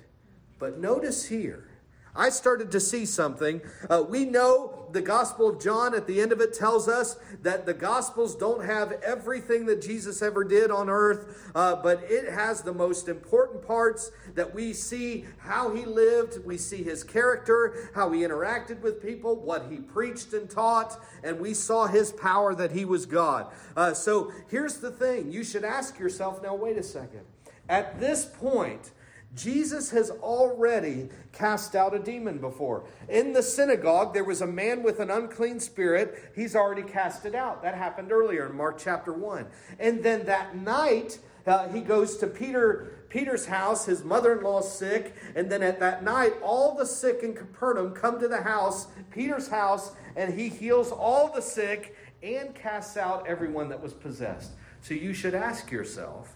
But 0.59 0.79
notice 0.79 1.25
here, 1.25 1.69
I 2.13 2.27
started 2.27 2.71
to 2.71 2.81
see 2.81 3.05
something. 3.05 3.61
Uh, 3.89 4.03
we 4.05 4.25
know 4.25 4.78
the 4.91 5.01
Gospel 5.01 5.49
of 5.49 5.61
John 5.61 5.93
at 5.95 6.07
the 6.07 6.21
end 6.21 6.31
of 6.31 6.41
it 6.41 6.53
tells 6.53 6.87
us 6.87 7.17
that 7.41 7.65
the 7.65 7.73
Gospels 7.73 8.35
don't 8.35 8.65
have 8.65 8.93
everything 9.03 9.65
that 9.67 9.81
Jesus 9.81 10.21
ever 10.21 10.43
did 10.43 10.71
on 10.71 10.89
earth, 10.89 11.51
uh, 11.55 11.75
but 11.75 12.03
it 12.09 12.31
has 12.31 12.61
the 12.61 12.73
most 12.73 13.07
important 13.07 13.65
parts 13.65 14.11
that 14.35 14.53
we 14.53 14.73
see 14.73 15.25
how 15.39 15.73
he 15.73 15.85
lived, 15.85 16.45
we 16.45 16.57
see 16.57 16.83
his 16.83 17.03
character, 17.03 17.89
how 17.95 18.11
he 18.11 18.21
interacted 18.21 18.81
with 18.81 19.01
people, 19.01 19.35
what 19.35 19.67
he 19.69 19.77
preached 19.77 20.33
and 20.33 20.49
taught, 20.49 20.99
and 21.23 21.39
we 21.39 21.53
saw 21.53 21.87
his 21.87 22.11
power 22.11 22.55
that 22.55 22.71
he 22.71 22.85
was 22.85 23.05
God. 23.05 23.47
Uh, 23.75 23.93
so 23.93 24.31
here's 24.47 24.77
the 24.77 24.91
thing 24.91 25.31
you 25.31 25.43
should 25.43 25.63
ask 25.63 25.99
yourself 25.99 26.41
now, 26.41 26.55
wait 26.55 26.77
a 26.77 26.83
second. 26.83 27.21
At 27.67 27.99
this 27.99 28.25
point, 28.25 28.91
Jesus 29.35 29.91
has 29.91 30.09
already 30.09 31.09
cast 31.31 31.75
out 31.75 31.93
a 31.93 31.99
demon 31.99 32.39
before. 32.39 32.85
In 33.07 33.33
the 33.33 33.43
synagogue, 33.43 34.13
there 34.13 34.23
was 34.23 34.41
a 34.41 34.47
man 34.47 34.81
with 34.81 34.99
an 34.99 35.11
unclean 35.11 35.59
spirit. 35.59 36.31
He's 36.35 36.55
already 36.55 36.81
cast 36.81 37.25
it 37.25 37.35
out. 37.35 37.61
That 37.61 37.75
happened 37.75 38.11
earlier 38.11 38.47
in 38.47 38.55
Mark 38.55 38.79
chapter 38.79 39.13
1. 39.13 39.45
And 39.79 40.03
then 40.03 40.25
that 40.25 40.57
night, 40.57 41.19
uh, 41.45 41.67
he 41.69 41.81
goes 41.81 42.17
to 42.17 42.27
Peter 42.27 42.91
Peter's 43.09 43.45
house. 43.45 43.85
His 43.85 44.03
mother-in-law's 44.03 44.71
sick, 44.71 45.15
and 45.35 45.51
then 45.51 45.63
at 45.63 45.79
that 45.79 46.03
night, 46.03 46.33
all 46.43 46.75
the 46.75 46.85
sick 46.85 47.21
in 47.23 47.33
Capernaum 47.33 47.93
come 47.93 48.19
to 48.19 48.27
the 48.27 48.41
house, 48.41 48.87
Peter's 49.11 49.47
house, 49.47 49.93
and 50.15 50.33
he 50.33 50.49
heals 50.49 50.91
all 50.91 51.31
the 51.31 51.41
sick 51.41 51.95
and 52.21 52.53
casts 52.53 52.97
out 52.97 53.27
everyone 53.27 53.69
that 53.69 53.81
was 53.81 53.93
possessed. 53.93 54.51
So 54.81 54.93
you 54.93 55.13
should 55.13 55.33
ask 55.33 55.71
yourself, 55.71 56.35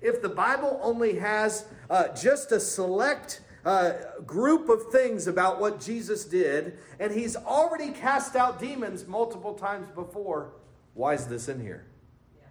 if 0.00 0.22
the 0.22 0.28
Bible 0.28 0.80
only 0.82 1.16
has 1.16 1.66
uh, 1.90 2.08
just 2.08 2.52
a 2.52 2.60
select 2.60 3.40
uh, 3.64 3.92
group 4.24 4.68
of 4.68 4.86
things 4.92 5.26
about 5.26 5.60
what 5.60 5.80
Jesus 5.80 6.24
did, 6.24 6.78
and 7.00 7.12
he's 7.12 7.36
already 7.36 7.90
cast 7.90 8.36
out 8.36 8.60
demons 8.60 9.06
multiple 9.06 9.54
times 9.54 9.90
before, 9.90 10.52
why 10.94 11.14
is 11.14 11.26
this 11.26 11.48
in 11.48 11.60
here? 11.60 11.86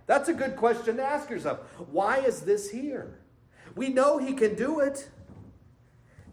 That's 0.06 0.30
a 0.30 0.34
good 0.34 0.56
question 0.56 0.98
to 0.98 1.04
ask 1.04 1.30
yourself. 1.30 1.60
Why 1.92 2.20
is 2.20 2.42
this 2.42 2.70
here? 2.70 3.20
We 3.76 3.90
know 3.90 4.18
he 4.18 4.34
can 4.34 4.56
do 4.56 4.80
it. 4.80 5.10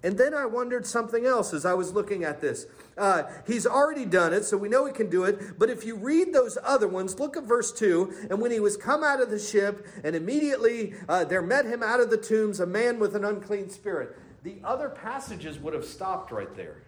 And 0.02 0.19
then 0.19 0.34
I 0.34 0.44
wondered 0.44 0.87
something 0.87 1.25
else 1.26 1.52
as 1.52 1.64
I 1.64 1.75
was 1.75 1.93
looking 1.93 2.25
at 2.25 2.40
this. 2.40 2.67
Uh, 2.96 3.25
he's 3.46 3.67
already 3.67 4.05
done 4.05 4.32
it, 4.32 4.44
so 4.44 4.56
we 4.56 4.69
know 4.69 4.87
he 4.87 4.93
can 4.93 5.11
do 5.11 5.25
it. 5.25 5.58
But 5.58 5.70
if 5.70 5.85
you 5.85 5.96
read 5.96 6.32
those 6.32 6.56
other 6.62 6.87
ones, 6.87 7.19
look 7.19 7.37
at 7.37 7.44
verse 7.44 7.73
2. 7.73 8.29
And 8.31 8.41
when 8.41 8.50
he 8.50 8.61
was 8.61 8.76
come 8.76 9.02
out 9.02 9.20
of 9.20 9.31
the 9.31 9.38
ship, 9.38 9.87
and 10.05 10.14
immediately 10.14 10.94
uh, 11.08 11.25
there 11.25 11.43
met 11.43 11.67
him 11.67 11.82
out 11.82 12.00
of 12.00 12.11
the 12.11 12.17
tombs 12.17 12.61
a 12.61 12.67
man 12.67 12.99
with 12.99 13.17
an 13.17 13.25
unclean 13.25 13.70
spirit. 13.70 14.17
The 14.43 14.56
other 14.62 14.88
passages 14.88 15.58
would 15.58 15.75
have 15.75 15.85
stopped 15.85 16.31
right 16.31 16.55
there, 16.55 16.82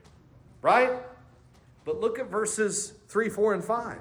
right? 0.63 0.93
But 1.85 2.01
look 2.01 2.19
at 2.19 2.31
verses 2.31 2.93
3, 3.09 3.29
4, 3.29 3.55
and 3.55 3.65
5. 3.65 3.99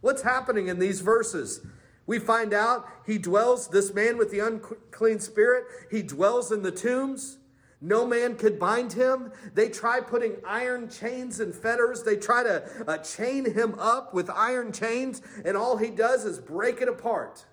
What's 0.00 0.22
happening 0.22 0.68
in 0.68 0.78
these 0.78 1.00
verses? 1.00 1.60
We 2.06 2.18
find 2.18 2.54
out 2.54 2.88
he 3.04 3.18
dwells, 3.18 3.68
this 3.68 3.92
man 3.92 4.16
with 4.16 4.30
the 4.30 4.38
unclean 4.38 5.18
spirit, 5.20 5.64
he 5.90 6.02
dwells 6.02 6.52
in 6.52 6.62
the 6.62 6.70
tombs. 6.70 7.38
No 7.80 8.06
man 8.06 8.36
could 8.36 8.58
bind 8.58 8.94
him. 8.94 9.32
They 9.54 9.68
try 9.68 10.00
putting 10.00 10.36
iron 10.46 10.88
chains 10.88 11.40
and 11.40 11.54
fetters. 11.54 12.02
They 12.02 12.16
try 12.16 12.42
to 12.42 12.64
uh, 12.88 12.98
chain 12.98 13.52
him 13.52 13.74
up 13.78 14.14
with 14.14 14.30
iron 14.30 14.72
chains, 14.72 15.20
and 15.44 15.56
all 15.56 15.76
he 15.76 15.90
does 15.90 16.24
is 16.24 16.38
break 16.38 16.80
it 16.80 16.88
apart. 16.88 17.44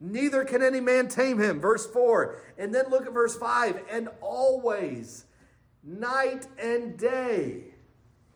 Neither 0.00 0.44
can 0.44 0.62
any 0.62 0.80
man 0.80 1.08
tame 1.08 1.38
him. 1.38 1.60
Verse 1.60 1.86
4. 1.86 2.42
And 2.58 2.74
then 2.74 2.90
look 2.90 3.06
at 3.06 3.12
verse 3.12 3.36
5. 3.36 3.82
And 3.90 4.08
always, 4.20 5.24
night 5.82 6.46
and 6.58 6.98
day, 6.98 7.64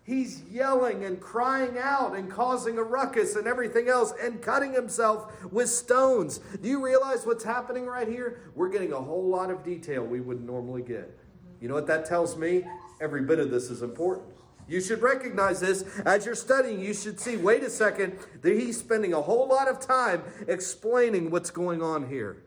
he's 0.02 0.42
yelling 0.50 1.04
and 1.04 1.20
crying 1.20 1.76
out 1.78 2.16
and 2.16 2.30
causing 2.30 2.78
a 2.78 2.82
ruckus 2.82 3.36
and 3.36 3.46
everything 3.46 3.88
else 3.88 4.14
and 4.22 4.40
cutting 4.40 4.72
himself 4.72 5.30
with 5.52 5.68
stones. 5.68 6.38
Do 6.60 6.68
you 6.68 6.82
realize 6.82 7.26
what's 7.26 7.44
happening 7.44 7.86
right 7.86 8.08
here? 8.08 8.40
We're 8.54 8.70
getting 8.70 8.92
a 8.92 9.00
whole 9.00 9.28
lot 9.28 9.50
of 9.50 9.62
detail 9.62 10.02
we 10.02 10.20
would 10.20 10.42
normally 10.42 10.82
get. 10.82 11.19
You 11.60 11.68
know 11.68 11.74
what 11.74 11.86
that 11.86 12.06
tells 12.06 12.36
me? 12.36 12.64
Every 13.00 13.22
bit 13.22 13.38
of 13.38 13.50
this 13.50 13.70
is 13.70 13.82
important. 13.82 14.26
You 14.68 14.80
should 14.80 15.02
recognize 15.02 15.60
this 15.60 15.82
as 16.06 16.24
you're 16.24 16.34
studying. 16.34 16.80
You 16.80 16.94
should 16.94 17.18
see, 17.18 17.36
wait 17.36 17.62
a 17.64 17.70
second, 17.70 18.18
that 18.42 18.52
he's 18.52 18.78
spending 18.78 19.12
a 19.12 19.20
whole 19.20 19.48
lot 19.48 19.68
of 19.68 19.80
time 19.80 20.22
explaining 20.46 21.30
what's 21.30 21.50
going 21.50 21.82
on 21.82 22.08
here. 22.08 22.44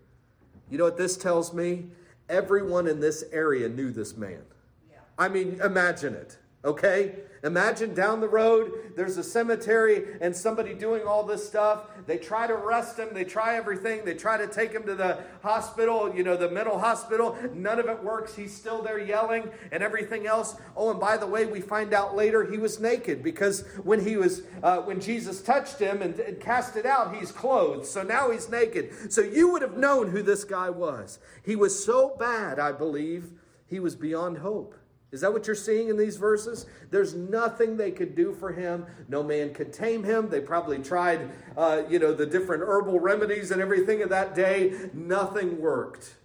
You 0.69 0.77
know 0.77 0.85
what 0.85 0.97
this 0.97 1.17
tells 1.17 1.53
me? 1.53 1.87
Everyone 2.29 2.87
in 2.87 3.01
this 3.01 3.25
area 3.31 3.67
knew 3.67 3.91
this 3.91 4.15
man. 4.15 4.41
Yeah. 4.89 4.99
I 5.17 5.27
mean, 5.27 5.59
imagine 5.61 6.13
it, 6.13 6.37
okay? 6.63 7.15
Imagine 7.43 7.93
down 7.93 8.21
the 8.21 8.29
road, 8.29 8.93
there's 8.95 9.17
a 9.17 9.23
cemetery 9.23 10.17
and 10.21 10.33
somebody 10.33 10.73
doing 10.73 11.03
all 11.03 11.23
this 11.23 11.45
stuff. 11.45 11.87
They 12.07 12.17
try 12.17 12.47
to 12.47 12.53
arrest 12.53 12.97
him, 12.97 13.09
they 13.11 13.25
try 13.25 13.57
everything, 13.57 14.05
they 14.05 14.13
try 14.13 14.37
to 14.37 14.47
take 14.47 14.71
him 14.71 14.83
to 14.85 14.95
the 14.95 15.19
hospital, 15.41 16.15
you 16.15 16.23
know, 16.23 16.37
the 16.37 16.49
mental 16.49 16.79
hospital. 16.79 17.37
None 17.53 17.79
of 17.79 17.87
it 17.87 18.01
works. 18.01 18.33
He's 18.33 18.55
still 18.55 18.81
there 18.81 18.97
yelling 18.97 19.49
and 19.73 19.83
everything 19.83 20.25
else. 20.25 20.55
Oh, 20.77 20.91
and 20.91 21.01
by 21.01 21.17
the 21.17 21.27
way, 21.27 21.45
we 21.45 21.59
find 21.59 21.93
out 21.93 22.15
later 22.15 22.49
he 22.49 22.57
was 22.57 22.79
naked 22.79 23.21
because 23.21 23.65
when 23.83 23.99
he 24.05 24.15
was, 24.15 24.43
uh, 24.63 24.77
when 24.77 25.01
Jesus 25.01 25.41
touched 25.41 25.79
him 25.79 26.01
and, 26.01 26.17
and 26.19 26.39
cast 26.39 26.77
it 26.77 26.85
out, 26.85 27.13
he's 27.13 27.33
clothed. 27.33 27.85
So 27.85 28.03
now 28.03 28.31
he's 28.31 28.49
naked. 28.49 29.11
So 29.11 29.19
you 29.19 29.51
would 29.51 29.61
have 29.61 29.75
known 29.75 30.11
who 30.11 30.21
this 30.21 30.45
guy 30.45 30.69
was. 30.69 31.19
He 31.43 31.57
was 31.57 31.83
so 31.83 32.15
bad, 32.17 32.57
I 32.57 32.71
believe, 32.71 33.31
he 33.67 33.81
was 33.81 33.97
beyond 33.97 34.37
hope. 34.37 34.75
Is 35.13 35.21
that 35.21 35.31
what 35.31 35.45
you're 35.45 35.55
seeing 35.55 35.89
in 35.89 35.95
these 35.95 36.17
verses? 36.17 36.65
There's 36.89 37.13
nothing 37.13 37.77
they 37.77 37.91
could 37.91 38.15
do 38.15 38.33
for 38.33 38.51
him. 38.51 38.87
No 39.07 39.21
man 39.21 39.53
could 39.53 39.71
tame 39.71 40.03
him. 40.03 40.27
They 40.27 40.41
probably 40.41 40.79
tried, 40.79 41.29
uh, 41.55 41.83
you 41.87 41.99
know, 41.99 42.15
the 42.15 42.25
different 42.25 42.63
herbal 42.63 42.99
remedies 42.99 43.51
and 43.51 43.61
everything 43.61 44.01
of 44.01 44.09
that 44.09 44.33
day. 44.33 44.89
Nothing 44.91 45.61
worked. 45.61 46.15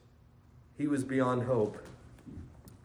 He 0.78 0.86
was 0.86 1.04
beyond 1.04 1.42
hope. 1.42 1.76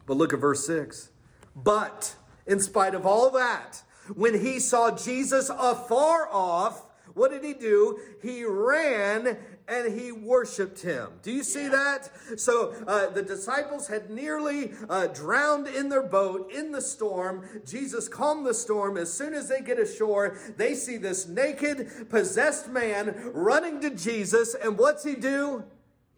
But 0.04 0.18
look 0.18 0.34
at 0.34 0.40
verse 0.40 0.66
6. 0.66 1.08
But 1.56 2.14
in 2.46 2.60
spite 2.60 2.94
of 2.94 3.06
all 3.06 3.30
that, 3.30 3.82
when 4.14 4.38
he 4.38 4.58
saw 4.58 4.94
Jesus 4.94 5.48
afar 5.48 6.28
off, 6.30 6.84
what 7.14 7.30
did 7.30 7.42
he 7.42 7.54
do? 7.54 7.98
He 8.20 8.44
ran 8.44 9.38
and 9.66 9.98
he 9.98 10.12
worshiped 10.12 10.80
him. 10.80 11.08
Do 11.22 11.32
you 11.32 11.42
see 11.42 11.64
yeah. 11.64 11.70
that? 11.70 12.40
So 12.40 12.74
uh, 12.86 13.10
the 13.10 13.22
disciples 13.22 13.88
had 13.88 14.10
nearly 14.10 14.72
uh, 14.88 15.06
drowned 15.08 15.68
in 15.68 15.88
their 15.88 16.02
boat 16.02 16.52
in 16.52 16.72
the 16.72 16.82
storm. 16.82 17.48
Jesus 17.64 18.08
calmed 18.08 18.46
the 18.46 18.54
storm. 18.54 18.96
As 18.96 19.12
soon 19.12 19.32
as 19.32 19.48
they 19.48 19.60
get 19.60 19.78
ashore, 19.78 20.38
they 20.56 20.74
see 20.74 20.96
this 20.96 21.26
naked, 21.26 22.10
possessed 22.10 22.68
man 22.68 23.30
running 23.32 23.80
to 23.80 23.90
Jesus. 23.90 24.54
And 24.54 24.78
what's 24.78 25.04
he 25.04 25.14
do? 25.14 25.64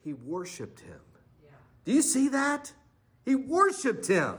He 0.02 0.12
worshiped 0.12 0.80
him. 0.80 1.00
Yeah. 1.42 1.50
Do 1.84 1.92
you 1.92 2.02
see 2.02 2.28
that? 2.28 2.72
He 3.24 3.34
worshiped 3.34 4.06
him. 4.06 4.36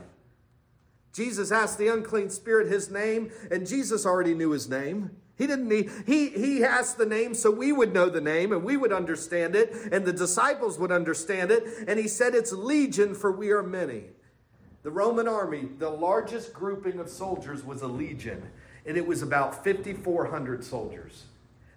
Jesus 1.12 1.50
asked 1.50 1.78
the 1.78 1.88
unclean 1.88 2.30
spirit 2.30 2.70
his 2.70 2.90
name, 2.90 3.30
and 3.50 3.66
Jesus 3.66 4.06
already 4.06 4.34
knew 4.34 4.50
his 4.50 4.68
name. 4.68 5.10
He 5.38 5.46
didn't 5.46 5.68
need, 5.68 5.90
he, 6.04 6.30
he 6.30 6.64
asked 6.64 6.98
the 6.98 7.06
name 7.06 7.32
so 7.32 7.50
we 7.50 7.70
would 7.70 7.94
know 7.94 8.08
the 8.08 8.20
name 8.20 8.52
and 8.52 8.64
we 8.64 8.76
would 8.76 8.92
understand 8.92 9.54
it 9.54 9.72
and 9.92 10.04
the 10.04 10.12
disciples 10.12 10.78
would 10.78 10.90
understand 10.90 11.52
it. 11.52 11.64
And 11.86 11.98
he 11.98 12.08
said, 12.08 12.34
It's 12.34 12.52
legion, 12.52 13.14
for 13.14 13.30
we 13.30 13.50
are 13.52 13.62
many. 13.62 14.04
The 14.82 14.90
Roman 14.90 15.28
army, 15.28 15.68
the 15.78 15.90
largest 15.90 16.52
grouping 16.52 16.98
of 16.98 17.08
soldiers 17.08 17.64
was 17.64 17.82
a 17.82 17.86
legion, 17.86 18.42
and 18.86 18.96
it 18.96 19.06
was 19.06 19.22
about 19.22 19.64
5,400 19.64 20.64
soldiers. 20.64 21.24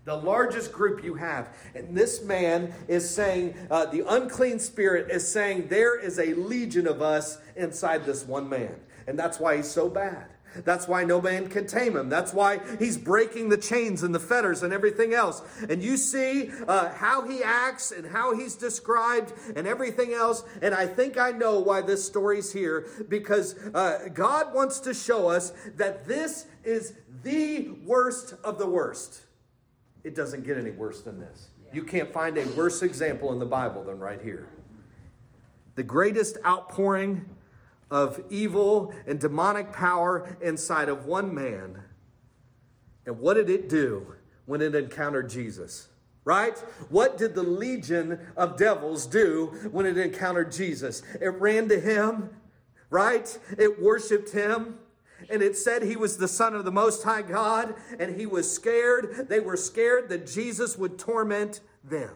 The 0.06 0.16
largest 0.16 0.72
group 0.72 1.04
you 1.04 1.14
have. 1.16 1.50
And 1.76 1.96
this 1.96 2.24
man 2.24 2.74
is 2.88 3.08
saying, 3.08 3.56
uh, 3.70 3.86
the 3.86 4.04
unclean 4.08 4.58
spirit 4.58 5.12
is 5.12 5.32
saying, 5.32 5.68
there 5.68 6.00
is 6.00 6.18
a 6.18 6.34
legion 6.34 6.88
of 6.88 7.02
us 7.02 7.38
inside 7.56 8.06
this 8.06 8.26
one 8.26 8.50
man. 8.50 8.76
And 9.06 9.18
that's 9.18 9.40
why 9.40 9.58
he's 9.58 9.70
so 9.70 9.90
bad. 9.90 10.26
That's 10.56 10.88
why 10.88 11.04
no 11.04 11.22
man 11.22 11.48
can 11.48 11.66
tame 11.66 11.96
him. 11.96 12.10
That's 12.10 12.34
why 12.34 12.60
he's 12.80 12.98
breaking 12.98 13.50
the 13.50 13.58
chains 13.58 14.04
and 14.04 14.14
the 14.14 14.20
fetters 14.20 14.64
and 14.64 14.74
everything 14.74 15.14
else. 15.14 15.42
And 15.70 15.82
you 15.82 15.98
see 15.98 16.52
uh, 16.68 16.90
how 16.94 17.28
he 17.28 17.42
acts 17.44 17.92
and 17.92 18.06
how 18.06 18.36
he's 18.36 18.56
described 18.56 19.34
and 19.56 19.66
everything 19.68 20.14
else. 20.14 20.44
And 20.62 20.74
I 20.74 20.88
think 20.88 21.18
I 21.18 21.32
know 21.32 21.60
why 21.60 21.82
this 21.82 22.06
story's 22.06 22.52
here 22.52 22.88
because 23.08 23.56
uh, 23.74 24.10
God 24.14 24.54
wants 24.54 24.80
to 24.82 24.94
show 24.94 25.28
us 25.28 25.54
that 25.78 26.08
this 26.08 26.48
is 26.64 26.94
the 27.24 27.70
worst 27.86 28.36
of 28.44 28.58
the 28.58 28.68
worst. 28.68 29.22
It 30.04 30.16
doesn't 30.16 30.46
get 30.46 30.58
any 30.58 30.72
worse 30.72 31.02
than 31.02 31.20
this. 31.20 31.50
You 31.74 31.84
can't 31.84 32.12
find 32.12 32.38
a 32.38 32.46
worse 32.50 32.82
example 32.82 33.32
in 33.32 33.40
the 33.40 33.46
Bible 33.46 33.84
than 33.84 34.00
right 34.00 34.22
here. 34.22 34.50
The 35.76 35.84
greatest 35.84 36.38
outpouring 36.46 37.26
of 37.92 38.24
evil 38.30 38.94
and 39.06 39.20
demonic 39.20 39.72
power 39.72 40.38
inside 40.42 40.90
of 40.90 41.06
one 41.06 41.36
man. 41.36 41.84
And 43.06 43.20
what 43.20 43.36
did 43.36 43.50
it 43.50 43.70
do 43.70 44.16
when 44.46 44.62
it 44.62 44.74
encountered 44.74 45.30
Jesus? 45.30 45.90
Right? 46.24 46.58
What 46.90 47.18
did 47.18 47.36
the 47.36 47.44
legion 47.44 48.20
of 48.38 48.58
devils 48.58 49.06
do 49.06 49.70
when 49.72 49.86
it 49.86 49.98
encountered 49.98 50.52
Jesus? 50.52 51.04
It 51.20 51.30
ran 51.30 51.68
to 51.70 51.80
him, 51.80 52.30
right? 52.90 53.38
It 53.58 53.82
worshiped 53.82 54.32
him. 54.32 54.78
And 55.30 55.42
it 55.42 55.56
said 55.56 55.84
he 55.84 55.96
was 55.96 56.18
the 56.18 56.28
Son 56.28 56.56
of 56.56 56.66
the 56.66 56.72
Most 56.72 57.04
High 57.04 57.22
God, 57.22 57.76
and 58.00 58.20
he 58.20 58.26
was 58.26 58.52
scared. 58.52 59.28
They 59.30 59.40
were 59.40 59.58
scared 59.58 60.10
that 60.10 60.26
Jesus 60.26 60.78
would 60.78 60.98
torment 60.98 61.62
them. 61.84 62.16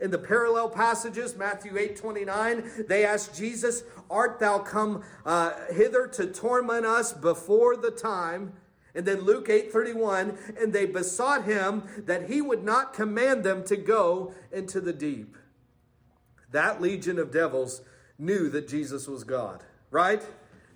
In 0.00 0.12
the 0.12 0.18
parallel 0.18 0.68
passages, 0.68 1.36
Matthew 1.36 1.76
8 1.76 1.96
29, 1.96 2.84
they 2.88 3.04
asked 3.04 3.36
Jesus, 3.36 3.82
Art 4.08 4.38
thou 4.38 4.60
come 4.60 5.02
uh, 5.26 5.52
hither 5.72 6.06
to 6.08 6.26
torment 6.26 6.86
us 6.86 7.12
before 7.12 7.76
the 7.76 7.90
time? 7.90 8.52
And 8.94 9.06
then 9.06 9.22
Luke 9.22 9.48
8 9.48 9.72
31, 9.72 10.38
and 10.60 10.72
they 10.72 10.86
besought 10.86 11.44
him 11.44 11.84
that 12.06 12.28
he 12.28 12.40
would 12.40 12.64
not 12.64 12.94
command 12.94 13.42
them 13.42 13.64
to 13.64 13.76
go 13.76 14.34
into 14.52 14.80
the 14.80 14.92
deep. 14.92 15.36
That 16.52 16.80
legion 16.80 17.18
of 17.18 17.32
devils 17.32 17.82
knew 18.18 18.48
that 18.50 18.68
Jesus 18.68 19.06
was 19.06 19.24
God, 19.24 19.64
right? 19.90 20.22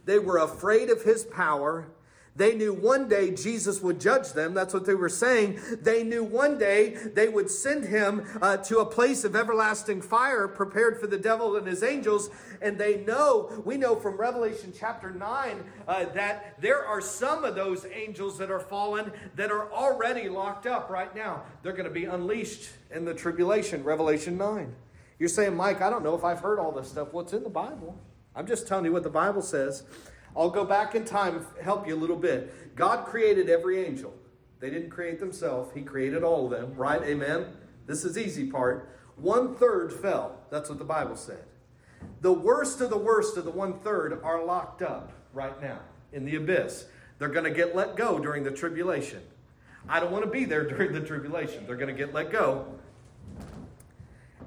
They 0.05 0.19
were 0.19 0.38
afraid 0.38 0.91
of 0.91 1.02
his 1.02 1.25
power 1.25 1.88
they 2.35 2.55
knew 2.55 2.73
one 2.73 3.09
day 3.09 3.31
Jesus 3.31 3.83
would 3.83 4.01
judge 4.01 4.33
them. 4.33 4.55
That's 4.55 4.73
what 4.73 4.87
they 4.87 4.95
were 4.95 5.11
saying. 5.11 5.61
They 5.83 6.03
knew 6.03 6.25
one 6.25 6.59
day 6.59 6.95
they 7.15 7.29
would 7.29 7.51
send 7.51 7.85
him 7.85 8.27
uh, 8.41 8.57
to 8.59 8.79
a 8.79 8.87
place 8.87 9.25
of 9.25 9.37
everlasting 9.37 10.01
fire 10.01 10.49
prepared 10.49 10.99
for 10.99 11.07
the 11.07 11.19
devil 11.19 11.57
and 11.57 11.67
his 11.67 11.83
angels. 11.83 12.31
And 12.62 12.79
they 12.79 13.05
know, 13.05 13.62
we 13.67 13.77
know 13.77 13.97
from 13.97 14.17
Revelation 14.17 14.73
chapter 14.77 15.11
9, 15.11 15.65
uh, 15.87 16.05
that 16.15 16.59
there 16.61 16.87
are 16.87 17.03
some 17.03 17.45
of 17.45 17.55
those 17.55 17.85
angels 17.93 18.39
that 18.39 18.51
are 18.51 18.61
fallen 18.61 19.12
that 19.37 19.51
are 19.51 19.71
already 19.71 20.31
locked 20.31 20.67
up 20.67 20.89
right 20.89 21.15
now. 21.15 21.43
They're 21.62 21.73
going 21.73 21.85
to 21.85 21.91
be 21.91 22.07
unleashed 22.07 22.71
in 22.91 23.05
the 23.05 23.15
tribulation, 23.15 23.85
Revelation 23.85 24.39
9. 24.39 24.75
You're 25.19 25.29
saying, 25.29 25.55
Mike, 25.55 25.83
I 25.83 25.91
don't 25.91 26.03
know 26.03 26.15
if 26.15 26.25
I've 26.25 26.41
heard 26.41 26.59
all 26.59 26.73
this 26.73 26.89
stuff. 26.89 27.12
What's 27.12 27.35
in 27.35 27.43
the 27.43 27.51
Bible? 27.51 27.97
I'm 28.35 28.47
just 28.47 28.67
telling 28.67 28.87
you 28.87 28.93
what 28.93 29.03
the 29.03 29.11
Bible 29.11 29.43
says. 29.43 29.85
I'll 30.37 30.51
go 30.51 30.65
back 30.65 30.95
in 30.95 31.05
time 31.05 31.45
help 31.62 31.87
you 31.87 31.95
a 31.95 31.97
little 31.97 32.17
bit. 32.17 32.75
God 32.77 33.07
created 33.07 33.51
every 33.51 33.85
angel. 33.85 34.15
They 34.61 34.71
didn't 34.71 34.91
create 34.91 35.21
themselves. 35.21 35.71
He 35.75 35.83
created 35.83 36.23
all 36.23 36.45
of 36.45 36.53
them, 36.53 36.75
right? 36.77 37.03
Amen. 37.03 37.47
This 37.87 38.05
is 38.05 38.17
easy 38.17 38.51
part. 38.51 38.89
One 39.17 39.55
third 39.55 39.93
fell. 39.93 40.39
That's 40.51 40.69
what 40.69 40.79
the 40.79 40.85
Bible 40.85 41.17
said. 41.17 41.45
The 42.21 42.33
worst 42.33 42.81
of 42.81 42.91
the 42.91 42.97
worst 42.97 43.37
of 43.37 43.45
the 43.45 43.51
one 43.51 43.81
third 43.81 44.21
are 44.23 44.45
locked 44.45 44.83
up 44.83 45.12
right 45.33 45.61
now 45.61 45.81
in 46.12 46.25
the 46.25 46.37
abyss. 46.37 46.87
They're 47.19 47.29
going 47.29 47.45
to 47.45 47.51
get 47.51 47.75
let 47.75 47.97
go 47.97 48.19
during 48.19 48.45
the 48.45 48.51
tribulation. 48.51 49.21
I 49.89 50.01
don't 50.01 50.12
want 50.12 50.25
to 50.25 50.31
be 50.31 50.45
there 50.45 50.65
during 50.69 50.93
the 50.93 51.01
tribulation. 51.01 51.67
They're 51.67 51.77
going 51.77 51.95
to 51.95 51.99
get 51.99 52.15
let 52.15 52.31
go. 52.31 52.67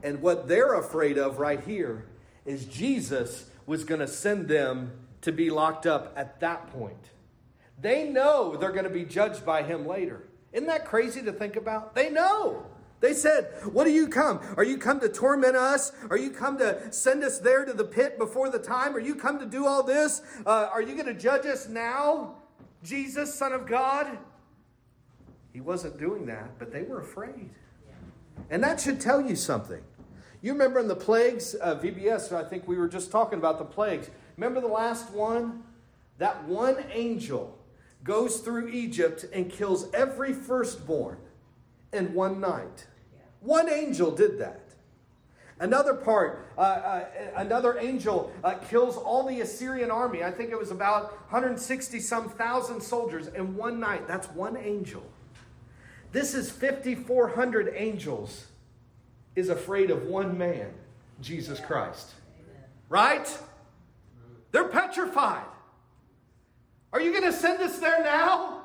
And 0.03 0.21
what 0.21 0.47
they're 0.47 0.75
afraid 0.75 1.17
of 1.17 1.39
right 1.39 1.61
here 1.61 2.05
is 2.45 2.65
Jesus 2.65 3.49
was 3.65 3.83
going 3.83 4.01
to 4.01 4.07
send 4.07 4.47
them 4.47 4.91
to 5.25 5.31
be 5.31 5.49
locked 5.49 5.85
up 5.85 6.13
at 6.15 6.39
that 6.39 6.67
point. 6.67 7.11
They 7.81 8.07
know 8.07 8.55
they're 8.55 8.71
going 8.71 8.85
to 8.85 8.89
be 8.89 9.03
judged 9.03 9.45
by 9.45 9.63
him 9.63 9.85
later. 9.85 10.27
Isn't 10.53 10.67
that 10.67 10.85
crazy 10.85 11.21
to 11.23 11.33
think 11.33 11.55
about? 11.55 11.95
They 11.95 12.09
know. 12.09 12.65
They 13.01 13.13
said, 13.13 13.51
What 13.73 13.85
do 13.85 13.91
you 13.91 14.07
come? 14.07 14.39
Are 14.55 14.63
you 14.63 14.77
come 14.77 14.99
to 15.01 15.09
torment 15.09 15.55
us? 15.55 15.91
Are 16.09 16.17
you 16.17 16.29
come 16.29 16.57
to 16.59 16.93
send 16.93 17.23
us 17.23 17.39
there 17.39 17.65
to 17.65 17.73
the 17.73 17.83
pit 17.83 18.17
before 18.17 18.49
the 18.49 18.59
time? 18.59 18.95
Are 18.95 18.99
you 18.99 19.15
come 19.15 19.39
to 19.39 19.45
do 19.45 19.65
all 19.65 19.83
this? 19.83 20.21
Uh, 20.45 20.69
are 20.71 20.81
you 20.81 20.93
going 20.93 21.07
to 21.07 21.13
judge 21.13 21.45
us 21.45 21.67
now, 21.67 22.35
Jesus, 22.83 23.33
Son 23.33 23.51
of 23.51 23.65
God? 23.65 24.17
He 25.51 25.59
wasn't 25.59 25.97
doing 25.97 26.27
that, 26.27 26.57
but 26.59 26.71
they 26.71 26.83
were 26.83 27.01
afraid. 27.01 27.49
And 28.49 28.63
that 28.63 28.79
should 28.79 29.01
tell 29.01 29.21
you 29.21 29.35
something. 29.35 29.81
You 30.41 30.53
remember 30.53 30.79
in 30.79 30.87
the 30.87 30.95
plagues, 30.95 31.55
uh, 31.55 31.75
VBS, 31.75 32.31
I 32.31 32.47
think 32.47 32.67
we 32.67 32.77
were 32.77 32.87
just 32.87 33.11
talking 33.11 33.39
about 33.39 33.57
the 33.57 33.65
plagues. 33.65 34.11
Remember 34.37 34.61
the 34.61 34.67
last 34.67 35.11
one? 35.11 35.63
That 36.17 36.45
one 36.45 36.77
angel 36.91 37.57
goes 38.03 38.39
through 38.39 38.69
Egypt 38.69 39.25
and 39.33 39.51
kills 39.51 39.91
every 39.93 40.33
firstborn 40.33 41.17
in 41.91 42.13
one 42.13 42.39
night. 42.39 42.87
One 43.41 43.69
angel 43.69 44.11
did 44.11 44.39
that. 44.39 44.61
Another 45.59 45.93
part, 45.93 46.47
uh, 46.57 46.61
uh, 46.61 47.05
another 47.37 47.77
angel 47.79 48.31
uh, 48.43 48.55
kills 48.55 48.97
all 48.97 49.25
the 49.25 49.39
Assyrian 49.39 49.89
army. 49.89 50.21
I 50.21 50.29
think 50.29 50.51
it 50.51 50.59
was 50.59 50.69
about 50.69 51.11
160 51.31 51.99
some 52.01 52.29
thousand 52.29 52.81
soldiers 52.81 53.27
in 53.27 53.55
one 53.55 53.79
night. 53.79 54.05
That's 54.05 54.27
one 54.27 54.57
angel. 54.57 55.03
This 56.11 56.33
is 56.33 56.51
5,400 56.51 57.73
angels 57.75 58.47
is 59.35 59.49
afraid 59.49 59.91
of 59.91 60.03
one 60.03 60.37
man, 60.37 60.73
Jesus 61.21 61.59
Christ. 61.59 62.13
Right? 62.89 63.27
They're 64.55 64.69
petrified. 64.69 65.43
Are 66.93 67.01
you 67.01 67.11
going 67.11 67.25
to 67.25 67.33
send 67.33 67.61
us 67.61 67.77
there 67.79 68.01
now? 68.01 68.61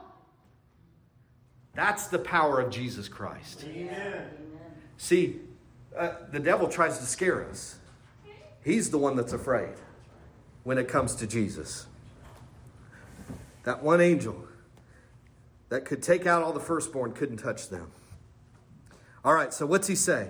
That's 1.75 2.07
the 2.07 2.21
power 2.21 2.61
of 2.61 2.71
Jesus 2.71 3.09
Christ. 3.09 3.65
Amen. 3.65 4.31
See, 4.99 5.41
uh, 5.99 6.13
the 6.31 6.39
devil 6.39 6.69
tries 6.69 7.01
to 7.01 7.05
scare 7.05 7.45
us. 7.45 7.81
He's 8.63 8.91
the 8.91 8.99
one 8.99 9.17
that's 9.17 9.33
afraid 9.33 9.75
when 10.63 10.79
it 10.79 10.87
comes 10.87 11.17
to 11.17 11.27
Jesus. 11.27 11.89
That 13.65 13.83
one 13.83 14.01
angel 14.01 14.45
that 15.71 15.85
could 15.85 16.05
take 16.05 16.25
out 16.25 16.45
all 16.45 16.53
the 16.53 16.61
firstborn 16.61 17.15
couldn't 17.15 17.39
touch 17.39 17.69
them. 17.69 17.91
All 19.25 19.35
right, 19.35 19.53
so 19.53 19.67
what's 19.67 19.89
he 19.89 19.97
say? 19.97 20.29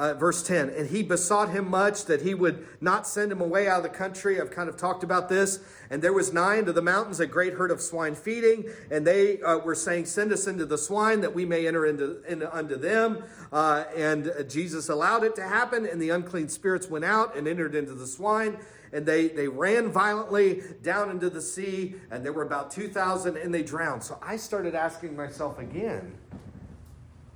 Uh, 0.00 0.14
verse 0.14 0.42
10 0.42 0.70
and 0.70 0.88
he 0.88 1.02
besought 1.02 1.50
him 1.50 1.68
much 1.68 2.06
that 2.06 2.22
he 2.22 2.32
would 2.32 2.66
not 2.80 3.06
send 3.06 3.30
him 3.30 3.42
away 3.42 3.68
out 3.68 3.76
of 3.76 3.82
the 3.82 3.98
country. 3.98 4.40
I've 4.40 4.50
kind 4.50 4.70
of 4.70 4.78
talked 4.78 5.04
about 5.04 5.28
this. 5.28 5.60
And 5.90 6.00
there 6.00 6.14
was 6.14 6.32
nigh 6.32 6.56
unto 6.56 6.72
the 6.72 6.80
mountains 6.80 7.20
a 7.20 7.26
great 7.26 7.52
herd 7.52 7.70
of 7.70 7.82
swine 7.82 8.14
feeding. 8.14 8.64
And 8.90 9.06
they 9.06 9.42
uh, 9.42 9.58
were 9.58 9.74
saying 9.74 10.06
send 10.06 10.32
us 10.32 10.46
into 10.46 10.64
the 10.64 10.78
swine 10.78 11.20
that 11.20 11.34
we 11.34 11.44
may 11.44 11.66
enter 11.68 11.84
into, 11.84 12.22
into 12.26 12.50
unto 12.50 12.76
them. 12.76 13.24
Uh, 13.52 13.84
and 13.94 14.32
jesus 14.48 14.88
allowed 14.88 15.22
it 15.22 15.36
to 15.36 15.42
happen. 15.42 15.84
And 15.84 16.00
the 16.00 16.08
unclean 16.08 16.48
spirits 16.48 16.88
went 16.88 17.04
out 17.04 17.36
and 17.36 17.46
entered 17.46 17.74
into 17.74 17.92
the 17.92 18.06
swine. 18.06 18.56
And 18.94 19.04
they, 19.04 19.28
they 19.28 19.48
ran 19.48 19.92
violently 19.92 20.62
down 20.82 21.10
into 21.10 21.28
the 21.28 21.42
sea, 21.42 21.96
and 22.10 22.24
there 22.24 22.32
were 22.32 22.42
about 22.42 22.70
2,000 22.70 23.36
and 23.36 23.54
they 23.54 23.62
drowned. 23.62 24.02
So 24.02 24.18
I 24.22 24.36
started 24.36 24.74
asking 24.74 25.14
myself 25.14 25.58
again, 25.58 26.14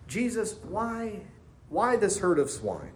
Jesus, 0.09 0.55
why, 0.69 1.21
why 1.69 1.97
this 1.97 2.19
herd 2.19 2.39
of 2.39 2.51
swine? 2.51 2.93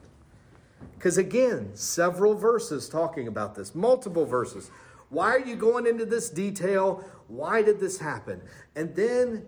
Because 0.94 1.18
again, 1.18 1.70
several 1.75 2.34
verses 2.34 2.88
talking 2.88 3.28
about 3.28 3.54
this, 3.54 3.75
multiple 3.75 4.26
verses. 4.26 4.70
Why 5.10 5.30
are 5.30 5.40
you 5.40 5.56
going 5.56 5.87
into 5.87 6.04
this 6.04 6.28
detail? 6.28 7.04
Why 7.28 7.62
did 7.62 7.80
this 7.80 7.98
happen? 7.98 8.42
And 8.76 8.94
then 8.94 9.46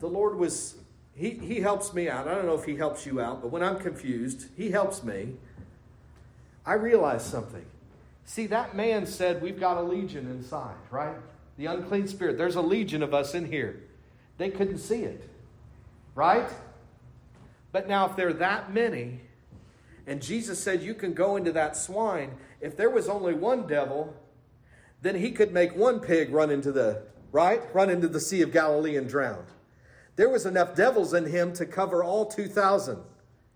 the 0.00 0.06
Lord 0.06 0.36
was, 0.36 0.76
he, 1.14 1.30
he 1.30 1.60
helps 1.60 1.92
me 1.92 2.08
out. 2.08 2.26
I 2.26 2.34
don't 2.34 2.46
know 2.46 2.54
if 2.54 2.64
He 2.64 2.76
helps 2.76 3.04
you 3.04 3.20
out, 3.20 3.42
but 3.42 3.48
when 3.48 3.62
I'm 3.62 3.78
confused, 3.78 4.46
He 4.56 4.70
helps 4.70 5.04
me. 5.04 5.34
I 6.64 6.74
realized 6.74 7.26
something. 7.26 7.64
See, 8.24 8.46
that 8.46 8.74
man 8.74 9.06
said, 9.06 9.42
We've 9.42 9.60
got 9.60 9.76
a 9.76 9.82
legion 9.82 10.30
inside, 10.30 10.76
right? 10.90 11.16
The 11.58 11.66
unclean 11.66 12.08
spirit. 12.08 12.38
There's 12.38 12.56
a 12.56 12.62
legion 12.62 13.02
of 13.02 13.12
us 13.12 13.34
in 13.34 13.46
here. 13.46 13.80
They 14.38 14.50
couldn't 14.50 14.78
see 14.78 15.02
it, 15.02 15.28
right? 16.14 16.48
But 17.72 17.88
now, 17.88 18.08
if 18.08 18.16
there 18.16 18.28
are 18.28 18.34
that 18.34 18.72
many, 18.72 19.20
and 20.06 20.20
Jesus 20.20 20.58
said, 20.58 20.82
You 20.82 20.94
can 20.94 21.14
go 21.14 21.36
into 21.36 21.52
that 21.52 21.76
swine, 21.76 22.32
if 22.60 22.76
there 22.76 22.90
was 22.90 23.08
only 23.08 23.34
one 23.34 23.66
devil, 23.66 24.14
then 25.02 25.16
he 25.16 25.30
could 25.30 25.52
make 25.52 25.74
one 25.74 26.00
pig 26.00 26.32
run 26.32 26.50
into 26.50 26.72
the, 26.72 27.02
right? 27.32 27.62
Run 27.74 27.90
into 27.90 28.08
the 28.08 28.20
Sea 28.20 28.42
of 28.42 28.52
Galilee 28.52 28.96
and 28.96 29.08
drown. 29.08 29.44
There 30.16 30.28
was 30.28 30.44
enough 30.46 30.74
devils 30.74 31.14
in 31.14 31.26
him 31.26 31.52
to 31.54 31.64
cover 31.64 32.04
all 32.04 32.26
2,000 32.26 32.98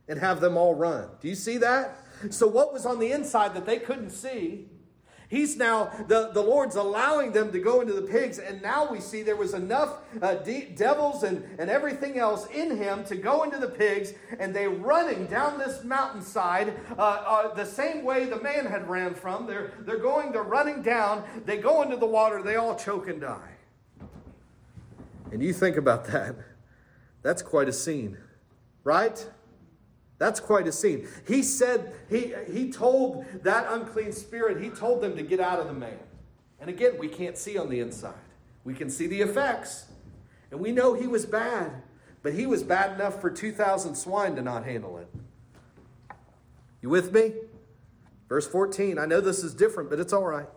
and 0.09 0.18
have 0.18 0.40
them 0.40 0.56
all 0.56 0.75
run. 0.75 1.09
Do 1.21 1.28
you 1.28 1.35
see 1.35 1.59
that? 1.59 1.97
So, 2.30 2.47
what 2.47 2.73
was 2.73 2.87
on 2.87 2.99
the 2.99 3.12
inside 3.12 3.54
that 3.54 3.66
they 3.66 3.78
couldn't 3.78 4.11
see? 4.11 4.68
He's 5.28 5.57
now, 5.57 5.90
the, 6.07 6.31
the 6.33 6.43
Lord's 6.43 6.76
allowing 6.76 7.33
them 7.33 7.50
to 7.52 7.59
go 7.59 7.81
into 7.81 7.95
the 7.95 8.02
pigs, 8.02 8.38
and 8.38 8.61
now 8.61 8.90
we 8.90 9.00
see 9.00 9.23
there 9.23 9.37
was 9.37 9.54
enough 9.54 9.99
uh, 10.21 10.35
de- 10.35 10.66
devils 10.76 11.23
and, 11.23 11.45
and 11.59 11.71
everything 11.71 12.19
else 12.19 12.47
in 12.49 12.76
him 12.76 13.04
to 13.04 13.16
go 13.16 13.43
into 13.43 13.59
the 13.59 13.69
pigs, 13.69 14.12
and 14.38 14.54
they 14.54 14.69
running 14.69 15.26
down 15.26 15.59
this 15.59 15.83
mountainside 15.83 16.75
uh, 16.99 17.02
uh, 17.02 17.54
the 17.54 17.64
same 17.64 18.04
way 18.04 18.26
the 18.26 18.40
man 18.40 18.66
had 18.66 18.88
ran 18.88 19.14
from. 19.14 19.47
They're, 19.47 19.73
they're 19.81 19.99
going, 19.99 20.33
they're 20.33 20.43
running 20.43 20.83
down, 20.83 21.25
they 21.47 21.57
go 21.57 21.83
into 21.83 21.97
the 21.97 22.07
water, 22.07 22.43
they 22.43 22.57
all 22.57 22.76
choke 22.76 23.09
and 23.09 23.21
die. 23.21 23.52
And 25.33 25.43
you 25.43 25.52
think 25.52 25.76
about 25.76 26.04
that, 26.09 26.37
that's 27.23 27.43
quite 27.43 27.69
a 27.69 27.73
scene, 27.73 28.19
right? 28.85 29.26
That's 30.18 30.40
quite 30.40 30.66
a 30.68 30.73
scene. 30.73 31.09
He 31.26 31.42
said, 31.42 31.92
he, 32.09 32.35
he 32.50 32.71
told 32.71 33.25
that 33.42 33.66
unclean 33.68 34.12
spirit, 34.12 34.62
he 34.62 34.71
told 34.71 35.02
them 35.02 35.16
to 35.16 35.23
get 35.23 35.40
out 35.40 35.59
of 35.59 35.66
the 35.66 35.73
man. 35.73 35.99
And 36.61 36.71
again, 36.71 36.97
we 36.99 37.09
can't 37.09 37.37
see 37.37 37.59
on 37.59 37.68
the 37.68 37.80
inside. 37.80 38.14
We 38.64 38.75
can 38.75 38.88
see 38.88 39.06
the 39.06 39.21
effects. 39.21 39.87
And 40.50 40.61
we 40.61 40.73
know 40.73 40.94
he 40.94 41.06
was 41.06 41.26
bad, 41.26 41.83
but 42.23 42.33
he 42.33 42.47
was 42.47 42.62
bad 42.62 42.92
enough 42.92 43.21
for 43.21 43.28
2,000 43.28 43.94
swine 43.97 44.37
to 44.37 44.42
not 44.42 44.64
handle 44.64 44.99
it. 44.99 45.09
You 46.80 46.90
with 46.90 47.12
me? 47.12 47.33
Verse 48.28 48.47
14. 48.47 48.99
I 48.99 49.06
know 49.06 49.21
this 49.21 49.42
is 49.42 49.52
different, 49.52 49.90
but 49.90 49.99
it's 49.99 50.12
all 50.12 50.25
right. 50.25 50.49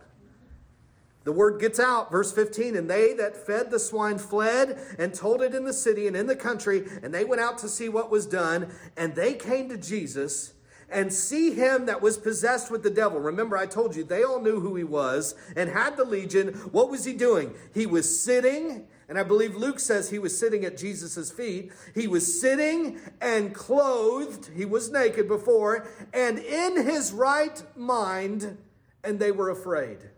The 1.28 1.32
word 1.32 1.60
gets 1.60 1.78
out, 1.78 2.10
verse 2.10 2.32
15, 2.32 2.74
and 2.74 2.88
they 2.88 3.12
that 3.12 3.36
fed 3.36 3.70
the 3.70 3.78
swine 3.78 4.16
fled 4.16 4.78
and 4.98 5.12
told 5.12 5.42
it 5.42 5.54
in 5.54 5.66
the 5.66 5.74
city 5.74 6.06
and 6.06 6.16
in 6.16 6.26
the 6.26 6.34
country, 6.34 6.88
and 7.02 7.12
they 7.12 7.22
went 7.22 7.42
out 7.42 7.58
to 7.58 7.68
see 7.68 7.90
what 7.90 8.10
was 8.10 8.24
done, 8.24 8.72
and 8.96 9.14
they 9.14 9.34
came 9.34 9.68
to 9.68 9.76
Jesus 9.76 10.54
and 10.88 11.12
see 11.12 11.52
him 11.52 11.84
that 11.84 12.00
was 12.00 12.16
possessed 12.16 12.70
with 12.70 12.82
the 12.82 12.88
devil. 12.88 13.20
Remember, 13.20 13.58
I 13.58 13.66
told 13.66 13.94
you 13.94 14.04
they 14.04 14.22
all 14.22 14.40
knew 14.40 14.58
who 14.60 14.74
he 14.74 14.84
was 14.84 15.34
and 15.54 15.68
had 15.68 15.98
the 15.98 16.04
legion. 16.04 16.54
What 16.72 16.90
was 16.90 17.04
he 17.04 17.12
doing? 17.12 17.52
He 17.74 17.84
was 17.84 18.22
sitting, 18.24 18.86
and 19.06 19.18
I 19.18 19.22
believe 19.22 19.54
Luke 19.54 19.80
says 19.80 20.08
he 20.08 20.18
was 20.18 20.38
sitting 20.38 20.64
at 20.64 20.78
Jesus' 20.78 21.30
feet. 21.30 21.72
He 21.94 22.06
was 22.06 22.40
sitting 22.40 23.00
and 23.20 23.54
clothed, 23.54 24.48
he 24.56 24.64
was 24.64 24.90
naked 24.90 25.28
before, 25.28 25.86
and 26.14 26.38
in 26.38 26.86
his 26.86 27.12
right 27.12 27.62
mind, 27.76 28.56
and 29.04 29.18
they 29.18 29.30
were 29.30 29.50
afraid. 29.50 30.08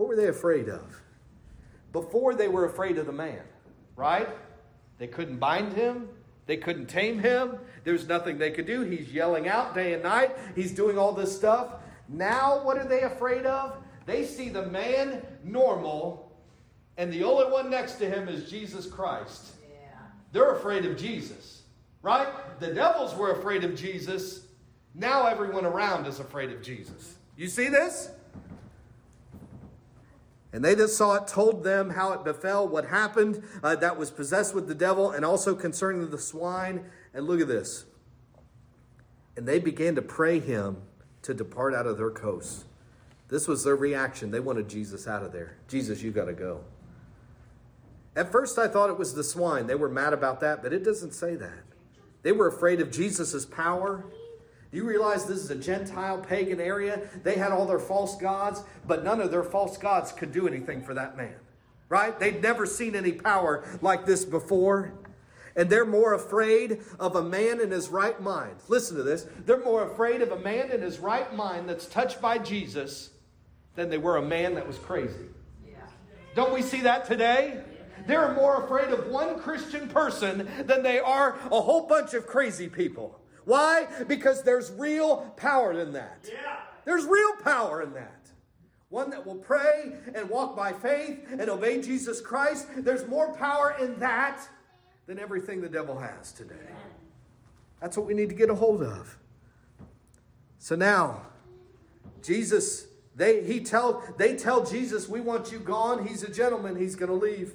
What 0.00 0.08
were 0.08 0.16
they 0.16 0.28
afraid 0.28 0.70
of? 0.70 1.02
Before 1.92 2.34
they 2.34 2.48
were 2.48 2.64
afraid 2.64 2.96
of 2.96 3.04
the 3.04 3.12
man, 3.12 3.42
right? 3.96 4.30
They 4.96 5.06
couldn't 5.06 5.36
bind 5.36 5.74
him, 5.74 6.08
they 6.46 6.56
couldn't 6.56 6.86
tame 6.86 7.18
him. 7.18 7.58
There's 7.84 8.08
nothing 8.08 8.38
they 8.38 8.50
could 8.50 8.64
do. 8.64 8.80
He's 8.80 9.12
yelling 9.12 9.46
out 9.46 9.74
day 9.74 9.92
and 9.92 10.02
night, 10.02 10.38
he's 10.56 10.72
doing 10.72 10.96
all 10.96 11.12
this 11.12 11.36
stuff. 11.36 11.82
Now, 12.08 12.64
what 12.64 12.78
are 12.78 12.88
they 12.88 13.02
afraid 13.02 13.44
of? 13.44 13.76
They 14.06 14.24
see 14.24 14.48
the 14.48 14.64
man 14.68 15.20
normal, 15.44 16.32
and 16.96 17.12
the 17.12 17.22
only 17.22 17.52
one 17.52 17.68
next 17.68 17.96
to 17.96 18.08
him 18.08 18.26
is 18.26 18.48
Jesus 18.48 18.86
Christ. 18.86 19.52
Yeah. 19.70 19.98
They're 20.32 20.54
afraid 20.54 20.86
of 20.86 20.96
Jesus, 20.96 21.64
right? 22.00 22.28
The 22.58 22.72
devils 22.72 23.14
were 23.14 23.32
afraid 23.32 23.64
of 23.64 23.76
Jesus. 23.76 24.46
Now 24.94 25.26
everyone 25.26 25.66
around 25.66 26.06
is 26.06 26.20
afraid 26.20 26.52
of 26.52 26.62
Jesus. 26.62 27.16
You 27.36 27.48
see 27.48 27.68
this? 27.68 28.12
And 30.52 30.64
they 30.64 30.74
that 30.74 30.88
saw 30.88 31.14
it 31.14 31.28
told 31.28 31.62
them 31.62 31.90
how 31.90 32.12
it 32.12 32.24
befell, 32.24 32.66
what 32.66 32.86
happened 32.86 33.42
uh, 33.62 33.76
that 33.76 33.96
was 33.96 34.10
possessed 34.10 34.54
with 34.54 34.66
the 34.66 34.74
devil, 34.74 35.10
and 35.10 35.24
also 35.24 35.54
concerning 35.54 36.10
the 36.10 36.18
swine. 36.18 36.84
And 37.14 37.26
look 37.26 37.40
at 37.40 37.48
this. 37.48 37.84
And 39.36 39.46
they 39.46 39.58
began 39.58 39.94
to 39.94 40.02
pray 40.02 40.40
him 40.40 40.78
to 41.22 41.34
depart 41.34 41.74
out 41.74 41.86
of 41.86 41.98
their 41.98 42.10
coasts. 42.10 42.64
This 43.28 43.46
was 43.46 43.62
their 43.62 43.76
reaction. 43.76 44.32
They 44.32 44.40
wanted 44.40 44.68
Jesus 44.68 45.06
out 45.06 45.22
of 45.22 45.32
there. 45.32 45.56
Jesus, 45.68 46.02
you 46.02 46.10
got 46.10 46.24
to 46.24 46.32
go. 46.32 46.64
At 48.16 48.32
first, 48.32 48.58
I 48.58 48.66
thought 48.66 48.90
it 48.90 48.98
was 48.98 49.14
the 49.14 49.22
swine. 49.22 49.68
They 49.68 49.76
were 49.76 49.88
mad 49.88 50.12
about 50.12 50.40
that, 50.40 50.62
but 50.62 50.72
it 50.72 50.84
doesn't 50.84 51.12
say 51.12 51.36
that. 51.36 51.62
They 52.22 52.32
were 52.32 52.48
afraid 52.48 52.80
of 52.80 52.90
Jesus' 52.90 53.46
power 53.46 54.04
do 54.70 54.76
you 54.76 54.84
realize 54.84 55.26
this 55.26 55.38
is 55.38 55.50
a 55.50 55.56
Gentile 55.56 56.18
pagan 56.18 56.60
area? 56.60 57.00
They 57.24 57.34
had 57.34 57.50
all 57.50 57.66
their 57.66 57.80
false 57.80 58.16
gods, 58.16 58.62
but 58.86 59.02
none 59.02 59.20
of 59.20 59.30
their 59.32 59.42
false 59.42 59.76
gods 59.76 60.12
could 60.12 60.32
do 60.32 60.46
anything 60.46 60.82
for 60.82 60.94
that 60.94 61.16
man. 61.16 61.34
Right? 61.88 62.16
They'd 62.18 62.40
never 62.40 62.66
seen 62.66 62.94
any 62.94 63.12
power 63.12 63.64
like 63.82 64.06
this 64.06 64.24
before. 64.24 64.92
And 65.56 65.68
they're 65.68 65.84
more 65.84 66.14
afraid 66.14 66.80
of 67.00 67.16
a 67.16 67.22
man 67.22 67.60
in 67.60 67.72
his 67.72 67.88
right 67.88 68.20
mind. 68.22 68.54
Listen 68.68 68.96
to 68.96 69.02
this. 69.02 69.26
They're 69.44 69.64
more 69.64 69.90
afraid 69.90 70.22
of 70.22 70.30
a 70.30 70.38
man 70.38 70.70
in 70.70 70.82
his 70.82 71.00
right 71.00 71.34
mind 71.34 71.68
that's 71.68 71.86
touched 71.86 72.20
by 72.20 72.38
Jesus 72.38 73.10
than 73.74 73.90
they 73.90 73.98
were 73.98 74.18
a 74.18 74.22
man 74.22 74.54
that 74.54 74.68
was 74.68 74.78
crazy. 74.78 75.26
Yeah. 75.66 75.78
Don't 76.36 76.54
we 76.54 76.62
see 76.62 76.82
that 76.82 77.06
today? 77.06 77.60
They're 78.06 78.32
more 78.34 78.64
afraid 78.64 78.92
of 78.92 79.08
one 79.08 79.40
Christian 79.40 79.88
person 79.88 80.48
than 80.64 80.84
they 80.84 81.00
are 81.00 81.36
a 81.50 81.60
whole 81.60 81.88
bunch 81.88 82.14
of 82.14 82.28
crazy 82.28 82.68
people. 82.68 83.19
Why? 83.44 83.86
Because 84.06 84.42
there's 84.42 84.70
real 84.72 85.32
power 85.36 85.72
in 85.72 85.92
that. 85.92 86.28
Yeah. 86.30 86.56
There's 86.84 87.04
real 87.04 87.36
power 87.42 87.82
in 87.82 87.92
that. 87.94 88.30
One 88.88 89.10
that 89.10 89.24
will 89.24 89.36
pray 89.36 89.92
and 90.14 90.28
walk 90.28 90.56
by 90.56 90.72
faith 90.72 91.20
and 91.30 91.48
obey 91.48 91.80
Jesus 91.80 92.20
Christ. 92.20 92.66
There's 92.78 93.06
more 93.06 93.32
power 93.34 93.76
in 93.80 93.98
that 94.00 94.40
than 95.06 95.18
everything 95.18 95.60
the 95.60 95.68
devil 95.68 95.98
has 95.98 96.32
today. 96.32 96.54
That's 97.80 97.96
what 97.96 98.06
we 98.06 98.14
need 98.14 98.28
to 98.28 98.34
get 98.34 98.50
a 98.50 98.54
hold 98.54 98.82
of. 98.82 99.16
So 100.58 100.74
now, 100.76 101.22
Jesus, 102.22 102.86
they 103.14 103.42
he 103.44 103.60
tell 103.60 104.04
they 104.18 104.36
tell 104.36 104.64
Jesus, 104.64 105.08
we 105.08 105.20
want 105.20 105.50
you 105.50 105.58
gone. 105.58 106.06
He's 106.06 106.22
a 106.22 106.30
gentleman, 106.30 106.76
he's 106.76 106.96
gonna 106.96 107.14
leave. 107.14 107.54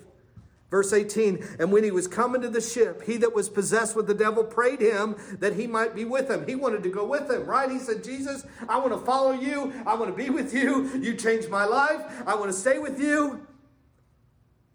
Verse 0.72 0.92
18, 0.92 1.58
and 1.60 1.72
when 1.72 1.84
he 1.84 1.92
was 1.92 2.08
coming 2.08 2.42
to 2.42 2.50
the 2.50 2.60
ship, 2.60 3.04
he 3.04 3.18
that 3.18 3.36
was 3.36 3.50
possessed 3.50 3.96
with 3.96 4.08
the 4.08 4.16
devil 4.16 4.44
prayed 4.44 4.82
him 4.82 5.16
that 5.40 5.54
he 5.54 5.68
might 5.68 5.96
be 5.96 6.06
with 6.06 6.30
him. 6.30 6.46
He 6.48 6.56
wanted 6.56 6.82
to 6.84 6.90
go 6.90 7.06
with 7.06 7.30
him, 7.30 7.46
right? 7.46 7.70
He 7.70 7.78
said, 7.78 8.04
Jesus, 8.04 8.46
I 8.68 8.80
want 8.80 8.92
to 8.92 9.00
follow 9.00 9.32
you. 9.32 9.72
I 9.86 9.94
want 9.96 10.16
to 10.16 10.24
be 10.24 10.30
with 10.32 10.54
you. 10.54 10.90
You 11.00 11.16
changed 11.16 11.50
my 11.50 11.66
life. 11.66 12.02
I 12.26 12.36
want 12.36 12.52
to 12.52 12.58
stay 12.58 12.80
with 12.80 13.00
you. 13.00 13.46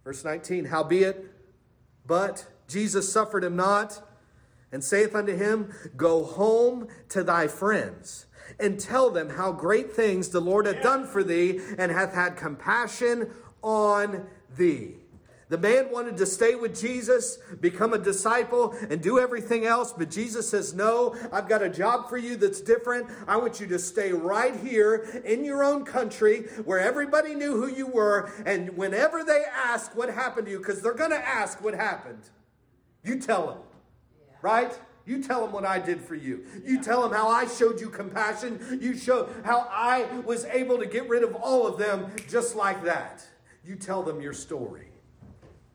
Verse 0.05 0.25
19, 0.25 0.67
howbeit, 0.67 1.27
but 2.07 2.47
Jesus 2.69 3.13
suffered 3.13 3.45
him 3.45 3.57
not, 3.57 4.01
and 4.73 4.83
saith 4.83 5.15
unto 5.15 5.37
him, 5.37 5.75
Go 5.97 6.25
home 6.25 6.89
to 7.11 7.25
thy 7.25 7.49
friends 7.49 8.27
and 8.59 8.81
tell 8.81 9.11
them 9.11 9.31
how 9.31 9.53
great 9.53 9.93
things 9.93 10.29
the 10.29 10.41
Lord 10.41 10.67
hath 10.67 10.83
done 10.83 11.07
for 11.07 11.23
thee, 11.23 11.61
and 11.79 11.93
hath 11.93 12.15
had 12.15 12.37
compassion 12.37 13.31
on 13.63 14.27
thee. 14.57 14.97
The 15.51 15.59
man 15.59 15.91
wanted 15.91 16.17
to 16.19 16.27
stay 16.27 16.55
with 16.55 16.81
Jesus, 16.81 17.39
become 17.61 17.93
a 17.93 17.99
disciple, 17.99 18.73
and 18.89 19.03
do 19.03 19.19
everything 19.19 19.67
else, 19.67 19.93
but 19.93 20.09
Jesus 20.09 20.49
says, 20.49 20.75
No, 20.75 21.17
I've 21.33 21.49
got 21.49 21.61
a 21.61 21.69
job 21.69 22.09
for 22.09 22.17
you 22.17 22.37
that's 22.37 22.61
different. 22.61 23.09
I 23.27 23.37
want 23.37 23.59
you 23.59 23.67
to 23.67 23.79
stay 23.81 24.13
right 24.13 24.55
here 24.55 25.23
in 25.25 25.45
your 25.45 25.65
own 25.65 25.85
country 25.85 26.43
where 26.65 26.79
everybody 26.79 27.35
knew 27.35 27.57
who 27.57 27.67
you 27.67 27.89
were. 27.89 28.31
And 28.47 28.77
whenever 28.77 29.25
they 29.25 29.43
ask 29.53 29.97
what 29.97 30.09
happened 30.09 30.47
to 30.47 30.53
you, 30.53 30.59
because 30.59 30.83
they're 30.83 30.95
going 30.95 31.11
to 31.11 31.29
ask 31.29 31.61
what 31.61 31.75
happened, 31.75 32.23
you 33.03 33.19
tell 33.19 33.49
them, 33.49 33.59
right? 34.43 34.79
You 35.05 35.21
tell 35.21 35.41
them 35.43 35.51
what 35.51 35.65
I 35.65 35.81
did 35.81 36.01
for 36.01 36.15
you. 36.15 36.45
You 36.65 36.81
tell 36.81 37.03
them 37.03 37.13
how 37.13 37.27
I 37.27 37.49
showed 37.49 37.81
you 37.81 37.89
compassion. 37.91 38.79
You 38.81 38.97
show 38.97 39.29
how 39.45 39.67
I 39.69 40.05
was 40.25 40.45
able 40.45 40.79
to 40.79 40.87
get 40.87 41.09
rid 41.09 41.25
of 41.25 41.35
all 41.35 41.67
of 41.67 41.77
them 41.77 42.13
just 42.29 42.55
like 42.55 42.85
that. 42.85 43.27
You 43.65 43.75
tell 43.75 44.05
them 44.05 44.21
your 44.21 44.33
story. 44.33 44.90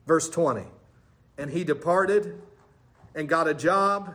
Verse 0.05 0.29
20. 0.29 0.63
And 1.37 1.51
he 1.51 1.63
departed 1.63 2.41
and 3.13 3.27
got 3.27 3.47
a 3.47 3.53
job 3.53 4.13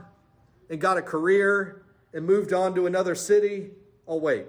and 0.68 0.80
got 0.80 0.96
a 0.96 1.02
career 1.02 1.82
and 2.12 2.26
moved 2.26 2.52
on 2.52 2.74
to 2.74 2.86
another 2.86 3.14
city. 3.14 3.70
Oh, 4.06 4.16
wait. 4.16 4.46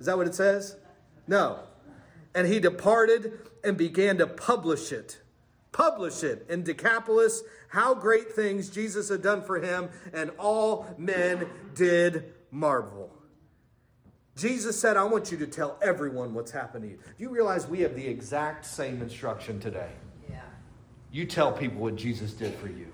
Is 0.00 0.06
that 0.06 0.16
what 0.16 0.26
it 0.26 0.34
says? 0.34 0.76
No. 1.26 1.60
And 2.34 2.46
he 2.46 2.60
departed 2.60 3.32
and 3.64 3.76
began 3.76 4.18
to 4.18 4.26
publish 4.26 4.92
it. 4.92 5.20
Publish 5.72 6.22
it 6.22 6.46
in 6.48 6.62
Decapolis 6.62 7.42
how 7.68 7.94
great 7.94 8.32
things 8.32 8.70
Jesus 8.70 9.10
had 9.10 9.22
done 9.22 9.42
for 9.42 9.60
him, 9.60 9.90
and 10.12 10.30
all 10.38 10.86
men 10.96 11.46
did 11.74 12.32
marvel. 12.50 13.12
Jesus 14.36 14.80
said, 14.80 14.96
I 14.96 15.04
want 15.04 15.30
you 15.30 15.38
to 15.38 15.46
tell 15.46 15.78
everyone 15.82 16.32
what's 16.32 16.50
happened 16.50 16.84
to 16.84 16.90
you. 16.90 16.96
Do 16.96 17.24
you 17.24 17.28
realize 17.28 17.66
we 17.66 17.80
have 17.80 17.94
the 17.94 18.06
exact 18.06 18.64
same 18.64 19.02
instruction 19.02 19.60
today? 19.60 19.90
You 21.10 21.24
tell 21.24 21.52
people 21.52 21.80
what 21.80 21.96
Jesus 21.96 22.32
did 22.32 22.54
for 22.54 22.68
you, 22.68 22.92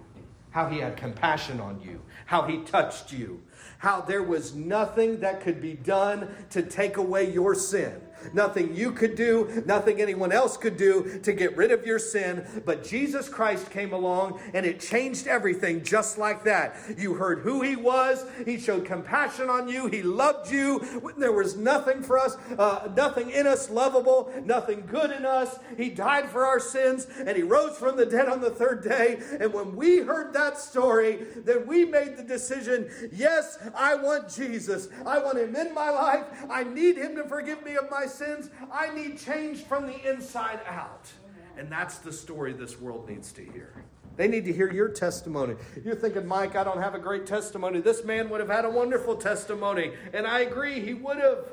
how 0.50 0.68
he 0.68 0.78
had 0.78 0.96
compassion 0.96 1.60
on 1.60 1.80
you, 1.80 2.00
how 2.26 2.42
he 2.42 2.58
touched 2.62 3.12
you, 3.12 3.42
how 3.78 4.00
there 4.00 4.22
was 4.22 4.54
nothing 4.54 5.20
that 5.20 5.40
could 5.40 5.60
be 5.60 5.74
done 5.74 6.28
to 6.50 6.62
take 6.62 6.96
away 6.96 7.30
your 7.32 7.54
sin 7.54 8.00
nothing 8.32 8.74
you 8.74 8.92
could 8.92 9.14
do, 9.14 9.62
nothing 9.66 10.00
anyone 10.00 10.32
else 10.32 10.56
could 10.56 10.76
do 10.76 11.20
to 11.22 11.32
get 11.32 11.56
rid 11.56 11.70
of 11.70 11.86
your 11.86 11.98
sin. 11.98 12.62
But 12.64 12.84
Jesus 12.84 13.28
Christ 13.28 13.70
came 13.70 13.92
along 13.92 14.40
and 14.52 14.64
it 14.64 14.80
changed 14.80 15.26
everything 15.26 15.82
just 15.82 16.18
like 16.18 16.44
that. 16.44 16.76
You 16.96 17.14
heard 17.14 17.40
who 17.40 17.62
He 17.62 17.76
was, 17.76 18.24
He 18.44 18.58
showed 18.58 18.84
compassion 18.84 19.50
on 19.50 19.68
you, 19.68 19.86
He 19.86 20.02
loved 20.02 20.50
you. 20.50 20.80
There 21.18 21.32
was 21.32 21.56
nothing 21.56 22.02
for 22.02 22.18
us, 22.18 22.36
uh, 22.58 22.88
nothing 22.96 23.30
in 23.30 23.46
us 23.46 23.70
lovable, 23.70 24.32
nothing 24.44 24.86
good 24.86 25.10
in 25.10 25.24
us. 25.24 25.58
He 25.76 25.90
died 25.90 26.30
for 26.30 26.44
our 26.44 26.60
sins 26.60 27.06
and 27.18 27.36
He 27.36 27.42
rose 27.42 27.76
from 27.76 27.96
the 27.96 28.06
dead 28.06 28.28
on 28.28 28.40
the 28.40 28.50
third 28.50 28.82
day. 28.82 29.18
And 29.40 29.52
when 29.52 29.76
we 29.76 29.98
heard 29.98 30.32
that 30.34 30.58
story, 30.58 31.26
then 31.36 31.66
we 31.66 31.84
made 31.84 32.16
the 32.16 32.22
decision 32.22 32.90
yes, 33.12 33.58
I 33.74 33.94
want 33.94 34.28
Jesus. 34.28 34.88
I 35.06 35.18
want 35.18 35.38
Him 35.38 35.54
in 35.56 35.74
my 35.74 35.90
life. 35.90 36.24
I 36.50 36.64
need 36.64 36.96
Him 36.96 37.16
to 37.16 37.24
forgive 37.24 37.64
me 37.64 37.76
of 37.76 37.90
my 37.90 38.06
sins. 38.14 38.50
I 38.72 38.94
need 38.94 39.18
change 39.18 39.64
from 39.64 39.86
the 39.86 40.10
inside 40.10 40.60
out. 40.66 41.12
And 41.56 41.70
that's 41.70 41.98
the 41.98 42.12
story 42.12 42.52
this 42.52 42.80
world 42.80 43.08
needs 43.08 43.32
to 43.32 43.44
hear. 43.44 43.72
They 44.16 44.28
need 44.28 44.44
to 44.44 44.52
hear 44.52 44.72
your 44.72 44.88
testimony. 44.88 45.56
You're 45.84 45.96
thinking, 45.96 46.26
Mike, 46.26 46.56
I 46.56 46.62
don't 46.62 46.80
have 46.80 46.94
a 46.94 46.98
great 46.98 47.26
testimony. 47.26 47.80
This 47.80 48.04
man 48.04 48.30
would 48.30 48.40
have 48.40 48.48
had 48.48 48.64
a 48.64 48.70
wonderful 48.70 49.16
testimony. 49.16 49.92
And 50.12 50.26
I 50.26 50.40
agree, 50.40 50.80
he 50.80 50.94
would 50.94 51.18
have. 51.18 51.46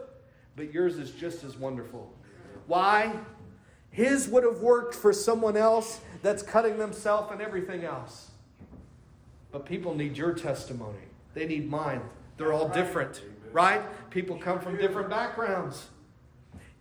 But 0.56 0.74
yours 0.74 0.98
is 0.98 1.12
just 1.12 1.44
as 1.44 1.58
wonderful. 1.58 2.14
Why? 2.68 3.14
His 3.90 4.28
would 4.30 4.44
have 4.44 4.60
worked 4.60 4.94
for 4.94 5.12
someone 5.12 5.58
else 5.58 6.02
that's 6.22 6.44
cutting 6.44 6.78
themselves 6.78 7.32
and 7.32 7.42
everything 7.42 7.84
else. 7.84 8.32
But 9.52 9.66
people 9.66 9.96
need 9.96 10.16
your 10.16 10.34
testimony. 10.34 11.00
They 11.34 11.46
need 11.46 11.70
mine. 11.70 12.02
They're 12.38 12.54
all 12.54 12.70
different, 12.70 13.22
right? 13.52 13.82
People 14.10 14.38
come 14.38 14.60
from 14.60 14.78
different 14.78 15.10
backgrounds. 15.10 15.88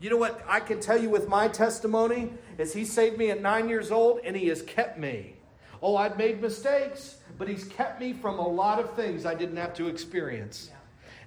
You 0.01 0.09
know 0.09 0.17
what 0.17 0.43
I 0.49 0.61
can 0.61 0.81
tell 0.81 0.99
you 0.99 1.11
with 1.11 1.29
my 1.29 1.47
testimony 1.47 2.33
is 2.57 2.73
he 2.73 2.87
saved 2.87 3.19
me 3.19 3.31
at 3.31 3.43
9 3.43 3.69
years 3.69 3.91
old 3.91 4.21
and 4.25 4.35
he 4.35 4.49
has 4.49 4.63
kept 4.63 4.99
me. 4.99 5.35
Oh, 5.83 5.95
I've 5.95 6.17
made 6.17 6.41
mistakes, 6.41 7.19
but 7.37 7.49
he's 7.49 7.65
kept 7.65 8.01
me 8.01 8.15
from 8.15 8.39
a 8.39 8.49
lot 8.49 8.79
of 8.79 8.95
things 8.95 9.27
I 9.27 9.35
didn't 9.35 9.59
have 9.59 9.75
to 9.75 9.89
experience. 9.89 10.71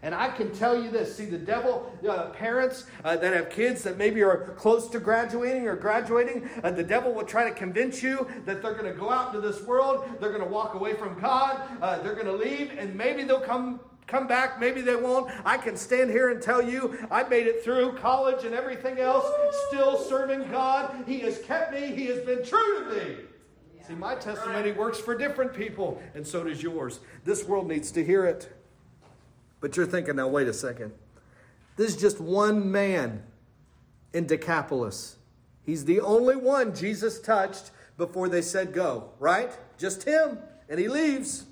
And 0.01 0.13
I 0.13 0.29
can 0.29 0.51
tell 0.51 0.81
you 0.81 0.89
this 0.89 1.15
see, 1.15 1.25
the 1.25 1.37
devil, 1.37 1.95
uh, 2.07 2.31
parents 2.31 2.87
uh, 3.05 3.15
that 3.15 3.33
have 3.33 3.51
kids 3.51 3.83
that 3.83 3.97
maybe 3.97 4.23
are 4.23 4.53
close 4.57 4.87
to 4.89 4.99
graduating 4.99 5.67
or 5.67 5.75
graduating, 5.75 6.49
uh, 6.63 6.71
the 6.71 6.83
devil 6.83 7.13
will 7.13 7.25
try 7.25 7.47
to 7.47 7.55
convince 7.55 8.01
you 8.01 8.27
that 8.45 8.63
they're 8.63 8.73
going 8.73 8.91
to 8.91 8.99
go 8.99 9.11
out 9.11 9.33
into 9.33 9.39
this 9.39 9.61
world, 9.63 10.03
they're 10.19 10.33
going 10.33 10.43
to 10.43 10.49
walk 10.49 10.73
away 10.73 10.95
from 10.95 11.17
God, 11.19 11.61
uh, 11.79 11.99
they're 12.01 12.15
going 12.15 12.25
to 12.25 12.33
leave, 12.33 12.71
and 12.77 12.95
maybe 12.95 13.23
they'll 13.23 13.39
come 13.39 13.79
come 14.07 14.27
back, 14.27 14.59
maybe 14.59 14.81
they 14.81 14.95
won't. 14.95 15.31
I 15.45 15.57
can 15.57 15.75
stand 15.77 16.09
here 16.09 16.29
and 16.29 16.41
tell 16.41 16.61
you 16.61 16.97
I 17.09 17.23
made 17.23 17.47
it 17.47 17.63
through 17.63 17.97
college 17.97 18.45
and 18.45 18.53
everything 18.53 18.99
else, 18.99 19.25
still 19.69 19.97
serving 19.97 20.49
God. 20.51 21.03
He 21.07 21.19
has 21.21 21.39
kept 21.39 21.73
me, 21.73 21.87
He 21.87 22.05
has 22.07 22.19
been 22.25 22.45
true 22.45 22.85
to 22.85 22.95
me. 22.95 23.15
See, 23.87 23.95
my 23.95 24.15
testimony 24.15 24.71
works 24.71 24.99
for 24.99 25.17
different 25.17 25.53
people, 25.53 26.01
and 26.15 26.25
so 26.25 26.43
does 26.43 26.63
yours. 26.63 27.01
This 27.25 27.43
world 27.43 27.67
needs 27.67 27.91
to 27.91 28.03
hear 28.03 28.25
it. 28.25 28.49
But 29.59 29.75
you're 29.75 29.85
thinking, 29.85 30.15
now, 30.15 30.29
wait 30.29 30.47
a 30.47 30.53
second. 30.53 30.93
This 31.75 31.95
is 31.95 32.01
just 32.01 32.21
one 32.21 32.71
man 32.71 33.23
in 34.13 34.25
Decapolis. 34.25 35.17
He's 35.65 35.85
the 35.85 35.99
only 35.99 36.35
one 36.35 36.75
Jesus 36.75 37.19
touched 37.19 37.71
before 37.97 38.29
they 38.29 38.41
said 38.41 38.73
go, 38.73 39.11
right? 39.19 39.51
Just 39.77 40.03
him. 40.03 40.39
And 40.69 40.79
he 40.79 40.87
leaves. 40.87 41.45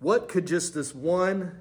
What 0.00 0.28
could 0.28 0.46
just 0.46 0.74
this 0.74 0.94
one 0.94 1.60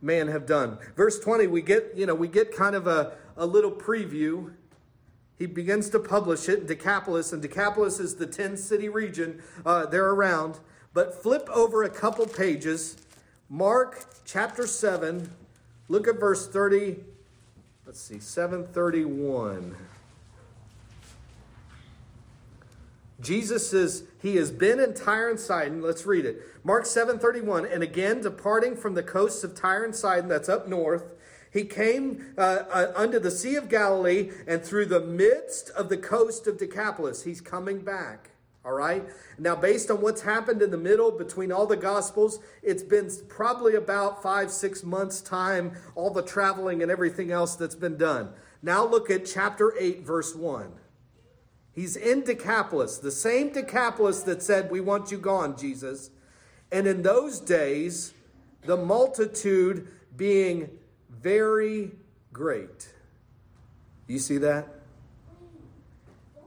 man 0.00 0.28
have 0.28 0.46
done? 0.46 0.78
Verse 0.96 1.18
20, 1.18 1.48
we 1.48 1.60
get, 1.60 1.92
you 1.96 2.06
know, 2.06 2.14
we 2.14 2.28
get 2.28 2.54
kind 2.54 2.74
of 2.74 2.86
a, 2.86 3.12
a 3.36 3.44
little 3.44 3.72
preview. 3.72 4.52
He 5.36 5.46
begins 5.46 5.90
to 5.90 5.98
publish 5.98 6.48
it 6.48 6.60
in 6.60 6.66
Decapolis, 6.66 7.32
and 7.32 7.42
Decapolis 7.42 7.98
is 7.98 8.14
the 8.14 8.26
10 8.26 8.56
city 8.56 8.88
region 8.88 9.42
uh, 9.66 9.86
there 9.86 10.08
around. 10.08 10.60
But 10.94 11.20
flip 11.20 11.48
over 11.50 11.82
a 11.82 11.90
couple 11.90 12.26
pages. 12.26 12.96
Mark 13.48 14.06
chapter 14.24 14.66
7, 14.66 15.28
look 15.88 16.06
at 16.06 16.20
verse 16.20 16.48
30. 16.48 16.96
Let's 17.84 18.00
see, 18.00 18.20
731. 18.20 19.74
Jesus 23.20 23.70
says 23.70 24.04
he 24.20 24.36
has 24.36 24.50
been 24.50 24.80
in 24.80 24.94
Tyre 24.94 25.30
and 25.30 25.38
Sidon. 25.38 25.82
Let's 25.82 26.06
read 26.06 26.24
it. 26.24 26.42
Mark 26.64 26.84
7:31. 26.84 27.66
And 27.66 27.82
again, 27.82 28.20
departing 28.20 28.76
from 28.76 28.94
the 28.94 29.02
coasts 29.02 29.44
of 29.44 29.54
Tyre 29.54 29.84
and 29.84 29.94
Sidon, 29.94 30.28
that's 30.28 30.48
up 30.48 30.68
north, 30.68 31.04
he 31.52 31.64
came 31.64 32.34
uh, 32.38 32.62
uh, 32.70 32.92
unto 32.94 33.18
the 33.18 33.30
Sea 33.30 33.56
of 33.56 33.68
Galilee 33.68 34.30
and 34.46 34.62
through 34.62 34.86
the 34.86 35.00
midst 35.00 35.70
of 35.70 35.88
the 35.88 35.96
coast 35.96 36.46
of 36.46 36.58
Decapolis. 36.58 37.24
He's 37.24 37.40
coming 37.40 37.80
back. 37.80 38.30
All 38.64 38.72
right. 38.72 39.04
Now, 39.38 39.56
based 39.56 39.90
on 39.90 40.02
what's 40.02 40.20
happened 40.20 40.60
in 40.60 40.70
the 40.70 40.76
middle 40.76 41.10
between 41.10 41.50
all 41.50 41.66
the 41.66 41.76
Gospels, 41.76 42.40
it's 42.62 42.82
been 42.82 43.10
probably 43.28 43.74
about 43.74 44.22
five, 44.22 44.50
six 44.50 44.84
months' 44.84 45.22
time, 45.22 45.72
all 45.94 46.10
the 46.10 46.22
traveling 46.22 46.82
and 46.82 46.90
everything 46.90 47.32
else 47.32 47.56
that's 47.56 47.74
been 47.74 47.96
done. 47.96 48.30
Now, 48.62 48.86
look 48.86 49.10
at 49.10 49.24
chapter 49.24 49.74
8, 49.78 50.02
verse 50.02 50.34
1. 50.34 50.72
He's 51.80 51.96
in 51.96 52.24
Decapolis, 52.24 52.98
the 52.98 53.10
same 53.10 53.54
Decapolis 53.54 54.22
that 54.24 54.42
said, 54.42 54.70
We 54.70 54.82
want 54.82 55.10
you 55.10 55.16
gone, 55.16 55.56
Jesus. 55.56 56.10
And 56.70 56.86
in 56.86 57.00
those 57.00 57.40
days, 57.40 58.12
the 58.66 58.76
multitude 58.76 59.88
being 60.14 60.68
very 61.08 61.92
great. 62.34 62.92
You 64.08 64.18
see 64.18 64.36
that? 64.36 64.68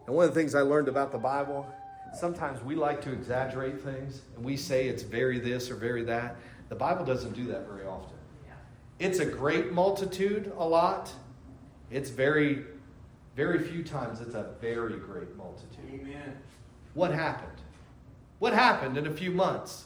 And 0.05 0.15
one 0.15 0.27
of 0.27 0.35
the 0.35 0.39
things 0.39 0.53
I 0.53 0.61
learned 0.61 0.87
about 0.87 1.11
the 1.11 1.17
Bible, 1.17 1.65
sometimes 2.13 2.61
we 2.61 2.75
like 2.75 3.01
to 3.01 3.11
exaggerate 3.11 3.81
things 3.81 4.21
and 4.35 4.45
we 4.45 4.55
say 4.55 4.87
it's 4.87 5.01
very 5.01 5.39
this 5.39 5.71
or 5.71 5.75
very 5.75 6.03
that. 6.03 6.35
The 6.69 6.75
Bible 6.75 7.05
doesn't 7.05 7.33
do 7.33 7.47
that 7.47 7.67
very 7.67 7.87
often. 7.87 8.17
It's 8.99 9.17
a 9.17 9.25
great 9.25 9.73
multitude 9.73 10.53
a 10.59 10.67
lot. 10.67 11.11
It's 11.89 12.11
very 12.11 12.65
very 13.35 13.59
few 13.59 13.83
times 13.83 14.21
it's 14.21 14.35
a 14.35 14.53
very 14.61 14.97
great 14.97 15.35
multitude. 15.35 15.79
Amen. 15.91 16.37
What 16.93 17.11
happened? 17.11 17.61
What 18.39 18.53
happened 18.53 18.97
in 18.97 19.07
a 19.07 19.11
few 19.11 19.31
months? 19.31 19.85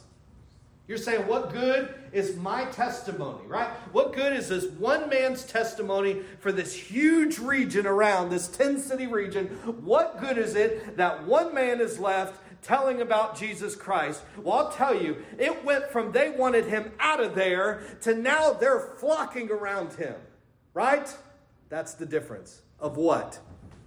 You're 0.88 0.98
saying, 0.98 1.28
what 1.28 1.52
good 1.52 1.94
is 2.14 2.38
my 2.38 2.64
testimony, 2.66 3.46
right? 3.46 3.68
What 3.92 4.14
good 4.14 4.32
is 4.32 4.48
this 4.48 4.66
one 4.66 5.10
man's 5.10 5.44
testimony 5.44 6.22
for 6.40 6.54
this 6.54 6.74
huge 6.74 7.40
region 7.40 7.86
around, 7.86 8.30
this 8.30 8.48
10 8.48 8.80
city 8.80 9.06
region? 9.06 9.48
What 9.84 10.20
good 10.20 10.38
is 10.38 10.56
it 10.56 10.96
that 10.96 11.26
one 11.26 11.54
man 11.54 11.82
is 11.82 12.00
left 12.00 12.42
telling 12.64 13.02
about 13.02 13.38
Jesus 13.38 13.76
Christ? 13.76 14.22
Well, 14.42 14.58
I'll 14.58 14.72
tell 14.72 15.00
you, 15.00 15.18
it 15.38 15.66
went 15.66 15.90
from 15.90 16.14
they 16.14 16.30
wanted 16.30 16.66
him 16.66 16.94
out 17.00 17.20
of 17.20 17.36
there 17.36 17.82
to 18.02 18.16
now 18.16 18.54
they're 18.54 18.80
flocking 18.80 19.52
around 19.52 19.94
him, 19.94 20.16
right? 20.74 21.14
That's 21.70 21.94
the 21.94 22.06
difference 22.06 22.62
of 22.80 22.98
what? 22.98 23.40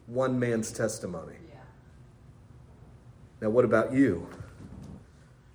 One 0.07 0.39
man's 0.39 0.71
testimony. 0.71 1.37
Yeah. 1.49 1.61
Now, 3.41 3.51
what 3.51 3.65
about 3.65 3.93
you? 3.93 4.29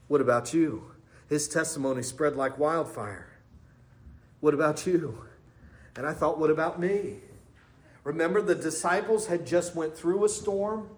What 0.07 0.21
about 0.21 0.53
you? 0.53 0.91
His 1.29 1.47
testimony 1.47 2.03
spread 2.03 2.35
like 2.35 2.57
wildfire. 2.57 3.27
What 4.39 4.53
about 4.53 4.85
you? 4.85 5.25
And 5.95 6.05
I 6.05 6.13
thought, 6.13 6.39
what 6.39 6.49
about 6.49 6.79
me? 6.79 7.17
Remember, 8.03 8.41
the 8.41 8.55
disciples 8.55 9.27
had 9.27 9.47
just 9.47 9.75
went 9.75 9.97
through 9.97 10.25
a 10.25 10.29
storm. 10.29 10.89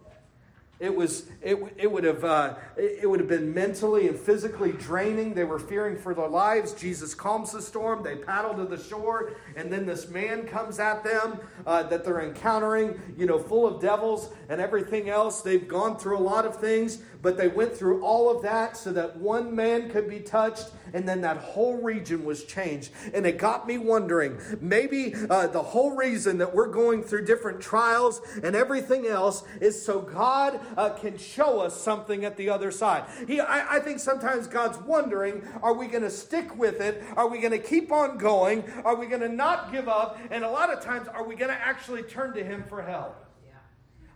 It 0.80 0.96
was 0.96 1.26
it, 1.42 1.58
it 1.78 1.92
would 1.92 2.04
have 2.04 2.24
uh, 2.24 2.56
it 2.78 3.10
would 3.10 3.20
have 3.20 3.30
been 3.30 3.52
mentally 3.52 4.08
and 4.08 4.18
physically 4.18 4.74
draining. 4.74 5.34
They 5.34 5.44
were 5.44 5.58
fearing 5.58 5.98
for 5.98 6.14
their 6.14 6.28
lives. 6.28 6.74
Jesus 6.74 7.16
calms 7.16 7.52
the 7.52 7.64
storm. 7.64 8.04
They 8.04 8.16
paddle 8.16 8.54
to 8.54 8.66
the 8.66 8.82
shore, 8.82 9.34
and 9.56 9.74
then 9.74 9.88
this 9.88 10.08
man 10.08 10.46
comes 10.46 10.80
at 10.80 11.04
them 11.04 11.40
uh, 11.66 11.84
that 11.84 12.06
they're 12.06 12.22
encountering. 12.22 13.00
You 13.18 13.26
know, 13.26 13.40
full 13.40 13.66
of 13.66 13.82
devils 13.82 14.30
and 14.50 14.62
everything 14.62 15.10
else. 15.10 15.42
They've 15.42 15.68
gone 15.68 15.98
through 15.98 16.18
a 16.18 16.22
lot 16.22 16.46
of 16.46 16.58
things, 16.58 17.00
but 17.22 17.38
they 17.38 17.48
went 17.48 17.76
through 17.76 18.04
all 18.04 18.36
of 18.36 18.44
that 18.44 18.78
so 18.78 18.92
that 18.94 19.18
one 19.18 19.56
man 19.56 19.90
could 19.90 20.10
be 20.10 20.20
touched, 20.20 20.72
and 20.94 21.08
then 21.08 21.22
that 21.22 21.38
whole 21.38 21.82
region 21.82 22.24
was 22.24 22.44
changed. 22.44 22.92
And 23.14 23.26
it 23.26 23.38
got 23.38 23.68
me 23.68 23.78
wondering. 23.78 24.40
Maybe 24.62 25.14
uh, 25.30 25.48
the 25.48 25.62
whole 25.62 25.96
reason 25.96 26.38
that 26.38 26.54
we're 26.54 26.68
going 26.68 27.04
through 27.04 27.26
different 27.26 27.62
trials 27.62 28.22
and 28.44 28.56
everything 28.56 29.08
else 29.08 29.44
is 29.62 29.82
so 29.82 30.00
God 30.02 30.60
uh, 30.78 30.90
can 30.90 31.18
show 31.18 31.60
us 31.60 31.80
something 31.80 32.26
at 32.26 32.38
the 32.38 32.50
other 32.50 32.72
side. 32.72 33.06
He, 33.28 33.40
I, 33.40 33.78
I 33.78 33.80
think 33.80 34.00
sometimes 34.00 34.48
God's 34.48 34.78
wondering 34.80 35.44
are 35.62 35.74
we 35.74 35.88
going 35.88 36.04
to 36.04 36.10
stick 36.10 36.58
with 36.58 36.82
it? 36.82 37.04
Are 37.16 37.28
we 37.28 37.40
going 37.40 37.52
to 37.52 37.60
keep 37.60 37.92
on 37.92 38.18
going? 38.18 38.64
Are 38.84 38.96
we 38.96 39.08
going 39.08 39.22
to 39.22 39.30
not 39.30 39.72
give 39.72 39.88
up? 39.88 40.20
And 40.32 40.44
a 40.44 40.50
lot 40.50 40.72
of 40.72 40.82
times, 40.84 41.08
are 41.08 41.24
we 41.24 41.36
going 41.36 41.52
to 41.52 41.60
actually 41.60 42.04
turn 42.04 42.34
to 42.34 42.44
Him 42.44 42.64
for 42.68 42.82
help? 42.82 43.27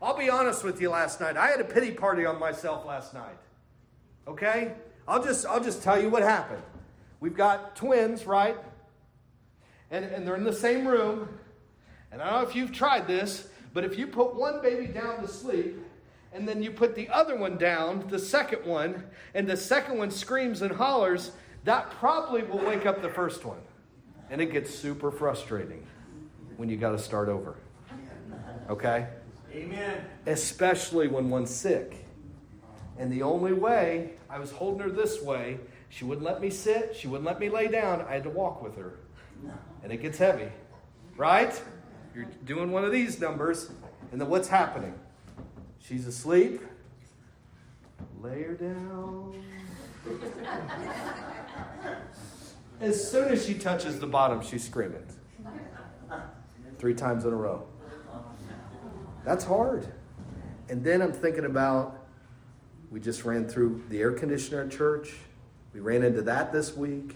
I'll 0.01 0.17
be 0.17 0.29
honest 0.29 0.63
with 0.63 0.81
you 0.81 0.89
last 0.89 1.21
night. 1.21 1.37
I 1.37 1.47
had 1.47 1.61
a 1.61 1.65
pity 1.65 1.91
party 1.91 2.25
on 2.25 2.39
myself 2.39 2.85
last 2.85 3.13
night. 3.13 3.37
Okay? 4.27 4.73
I'll 5.07 5.23
just 5.23 5.45
I'll 5.45 5.63
just 5.63 5.83
tell 5.83 6.01
you 6.01 6.09
what 6.09 6.23
happened. 6.23 6.63
We've 7.19 7.35
got 7.35 7.75
twins, 7.75 8.25
right? 8.25 8.57
And, 9.91 10.05
and 10.05 10.25
they're 10.25 10.35
in 10.35 10.43
the 10.43 10.53
same 10.53 10.87
room. 10.87 11.29
And 12.11 12.21
I 12.21 12.29
don't 12.29 12.41
know 12.41 12.49
if 12.49 12.55
you've 12.55 12.71
tried 12.71 13.07
this, 13.07 13.47
but 13.73 13.83
if 13.83 13.97
you 13.97 14.07
put 14.07 14.35
one 14.35 14.61
baby 14.61 14.87
down 14.87 15.21
to 15.21 15.27
sleep 15.27 15.77
and 16.33 16.47
then 16.47 16.63
you 16.63 16.71
put 16.71 16.95
the 16.95 17.07
other 17.09 17.35
one 17.35 17.57
down, 17.57 18.07
the 18.07 18.19
second 18.19 18.65
one, 18.65 19.03
and 19.35 19.47
the 19.47 19.57
second 19.57 19.97
one 19.97 20.09
screams 20.09 20.61
and 20.61 20.71
hollers, 20.71 21.31
that 21.63 21.91
probably 21.91 22.41
will 22.41 22.63
wake 22.65 22.85
up 22.85 23.01
the 23.01 23.09
first 23.09 23.45
one. 23.45 23.59
And 24.29 24.41
it 24.41 24.51
gets 24.51 24.73
super 24.73 25.11
frustrating 25.11 25.85
when 26.57 26.69
you 26.69 26.77
got 26.77 26.91
to 26.91 26.99
start 26.99 27.29
over. 27.29 27.55
Okay? 28.69 29.07
Amen. 29.53 30.05
Especially 30.25 31.07
when 31.07 31.29
one's 31.29 31.49
sick. 31.49 32.05
And 32.97 33.11
the 33.11 33.23
only 33.23 33.53
way, 33.53 34.11
I 34.29 34.39
was 34.39 34.51
holding 34.51 34.81
her 34.81 34.89
this 34.89 35.21
way, 35.21 35.59
she 35.89 36.05
wouldn't 36.05 36.25
let 36.25 36.41
me 36.41 36.49
sit, 36.49 36.95
she 36.95 37.07
wouldn't 37.07 37.25
let 37.25 37.39
me 37.39 37.49
lay 37.49 37.67
down. 37.67 38.01
I 38.01 38.13
had 38.13 38.23
to 38.23 38.29
walk 38.29 38.61
with 38.61 38.77
her. 38.77 38.99
And 39.83 39.91
it 39.91 40.01
gets 40.01 40.17
heavy. 40.17 40.49
Right? 41.17 41.59
You're 42.15 42.27
doing 42.45 42.71
one 42.71 42.85
of 42.85 42.91
these 42.91 43.19
numbers, 43.19 43.71
and 44.11 44.21
then 44.21 44.29
what's 44.29 44.47
happening? 44.47 44.93
She's 45.79 46.05
asleep. 46.07 46.61
Lay 48.21 48.43
her 48.43 48.53
down. 48.53 49.43
as 52.79 53.11
soon 53.11 53.29
as 53.29 53.45
she 53.45 53.55
touches 53.55 53.99
the 53.99 54.07
bottom, 54.07 54.41
she's 54.41 54.63
screaming. 54.63 55.05
Three 56.77 56.93
times 56.93 57.25
in 57.25 57.33
a 57.33 57.35
row. 57.35 57.65
That's 59.23 59.43
hard. 59.43 59.87
And 60.69 60.83
then 60.83 61.01
I'm 61.01 61.13
thinking 61.13 61.45
about 61.45 61.97
we 62.89 62.99
just 62.99 63.23
ran 63.23 63.47
through 63.47 63.83
the 63.89 63.99
air 63.99 64.11
conditioner 64.11 64.63
at 64.63 64.71
church. 64.71 65.13
We 65.73 65.79
ran 65.79 66.03
into 66.03 66.21
that 66.23 66.51
this 66.51 66.75
week. 66.75 67.15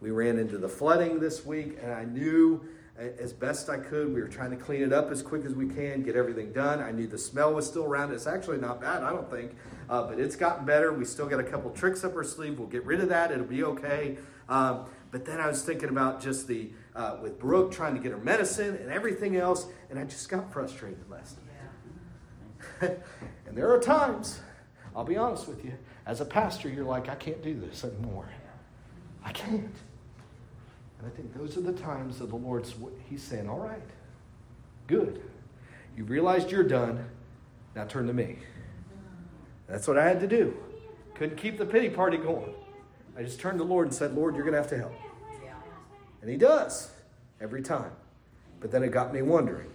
We 0.00 0.10
ran 0.10 0.38
into 0.38 0.56
the 0.56 0.68
flooding 0.68 1.18
this 1.18 1.44
week, 1.44 1.78
and 1.82 1.92
I 1.92 2.04
knew 2.04 2.64
as 3.18 3.32
best 3.32 3.68
I 3.68 3.78
could. 3.78 4.14
We 4.14 4.20
were 4.20 4.28
trying 4.28 4.50
to 4.50 4.56
clean 4.56 4.82
it 4.82 4.92
up 4.92 5.10
as 5.10 5.22
quick 5.22 5.44
as 5.44 5.54
we 5.54 5.66
can, 5.66 6.02
get 6.02 6.16
everything 6.16 6.52
done. 6.52 6.80
I 6.80 6.90
knew 6.90 7.06
the 7.06 7.18
smell 7.18 7.54
was 7.54 7.66
still 7.66 7.84
around. 7.84 8.12
It's 8.12 8.26
actually 8.26 8.58
not 8.58 8.80
bad, 8.80 9.02
I 9.02 9.10
don't 9.10 9.30
think, 9.30 9.56
uh, 9.88 10.04
but 10.04 10.20
it's 10.20 10.36
gotten 10.36 10.64
better. 10.66 10.92
We 10.92 11.04
still 11.04 11.26
got 11.26 11.40
a 11.40 11.44
couple 11.44 11.70
tricks 11.70 12.04
up 12.04 12.14
our 12.14 12.24
sleeve. 12.24 12.58
We'll 12.58 12.68
get 12.68 12.84
rid 12.84 13.00
of 13.00 13.08
that. 13.08 13.30
It'll 13.30 13.44
be 13.44 13.64
okay. 13.64 14.18
Um, 14.48 14.86
but 15.10 15.24
then 15.24 15.40
I 15.40 15.46
was 15.48 15.62
thinking 15.62 15.88
about 15.88 16.20
just 16.20 16.46
the 16.46 16.70
uh, 16.94 17.16
with 17.22 17.38
Brooke 17.38 17.72
trying 17.72 17.94
to 17.94 18.00
get 18.00 18.12
her 18.12 18.18
medicine 18.18 18.76
and 18.76 18.90
everything 18.90 19.36
else, 19.36 19.66
and 19.88 19.98
I 19.98 20.04
just 20.04 20.28
got 20.28 20.52
frustrated 20.52 21.08
last 21.10 21.36
night. 22.80 22.98
and 23.46 23.56
there 23.56 23.72
are 23.72 23.80
times, 23.80 24.40
I'll 24.94 25.04
be 25.04 25.16
honest 25.16 25.48
with 25.48 25.64
you, 25.64 25.72
as 26.06 26.20
a 26.20 26.24
pastor, 26.24 26.68
you're 26.68 26.84
like, 26.84 27.08
I 27.08 27.14
can't 27.14 27.42
do 27.42 27.58
this 27.58 27.84
anymore. 27.84 28.28
I 29.24 29.32
can't. 29.32 29.74
And 30.98 31.06
I 31.06 31.10
think 31.10 31.34
those 31.34 31.56
are 31.56 31.62
the 31.62 31.72
times 31.72 32.18
that 32.18 32.30
the 32.30 32.36
Lord's 32.36 32.74
He's 33.08 33.22
saying, 33.22 33.48
All 33.48 33.58
right, 33.58 33.82
good. 34.86 35.22
You 35.96 36.04
realized 36.04 36.50
you're 36.50 36.64
done. 36.64 37.04
Now 37.74 37.84
turn 37.84 38.06
to 38.06 38.12
me. 38.12 38.38
That's 39.68 39.86
what 39.86 39.98
I 39.98 40.08
had 40.08 40.20
to 40.20 40.26
do. 40.26 40.56
Couldn't 41.14 41.36
keep 41.36 41.58
the 41.58 41.66
pity 41.66 41.88
party 41.88 42.16
going. 42.16 42.54
I 43.16 43.22
just 43.22 43.40
turned 43.40 43.58
to 43.58 43.64
the 43.64 43.70
Lord 43.70 43.86
and 43.86 43.94
said, 43.94 44.14
Lord, 44.14 44.34
you're 44.34 44.44
going 44.44 44.54
to 44.54 44.60
have 44.60 44.70
to 44.70 44.78
help. 44.78 44.94
And 46.20 46.30
He 46.30 46.36
does 46.36 46.90
every 47.40 47.62
time. 47.62 47.92
But 48.60 48.70
then 48.70 48.82
it 48.82 48.90
got 48.90 49.12
me 49.12 49.22
wondering 49.22 49.70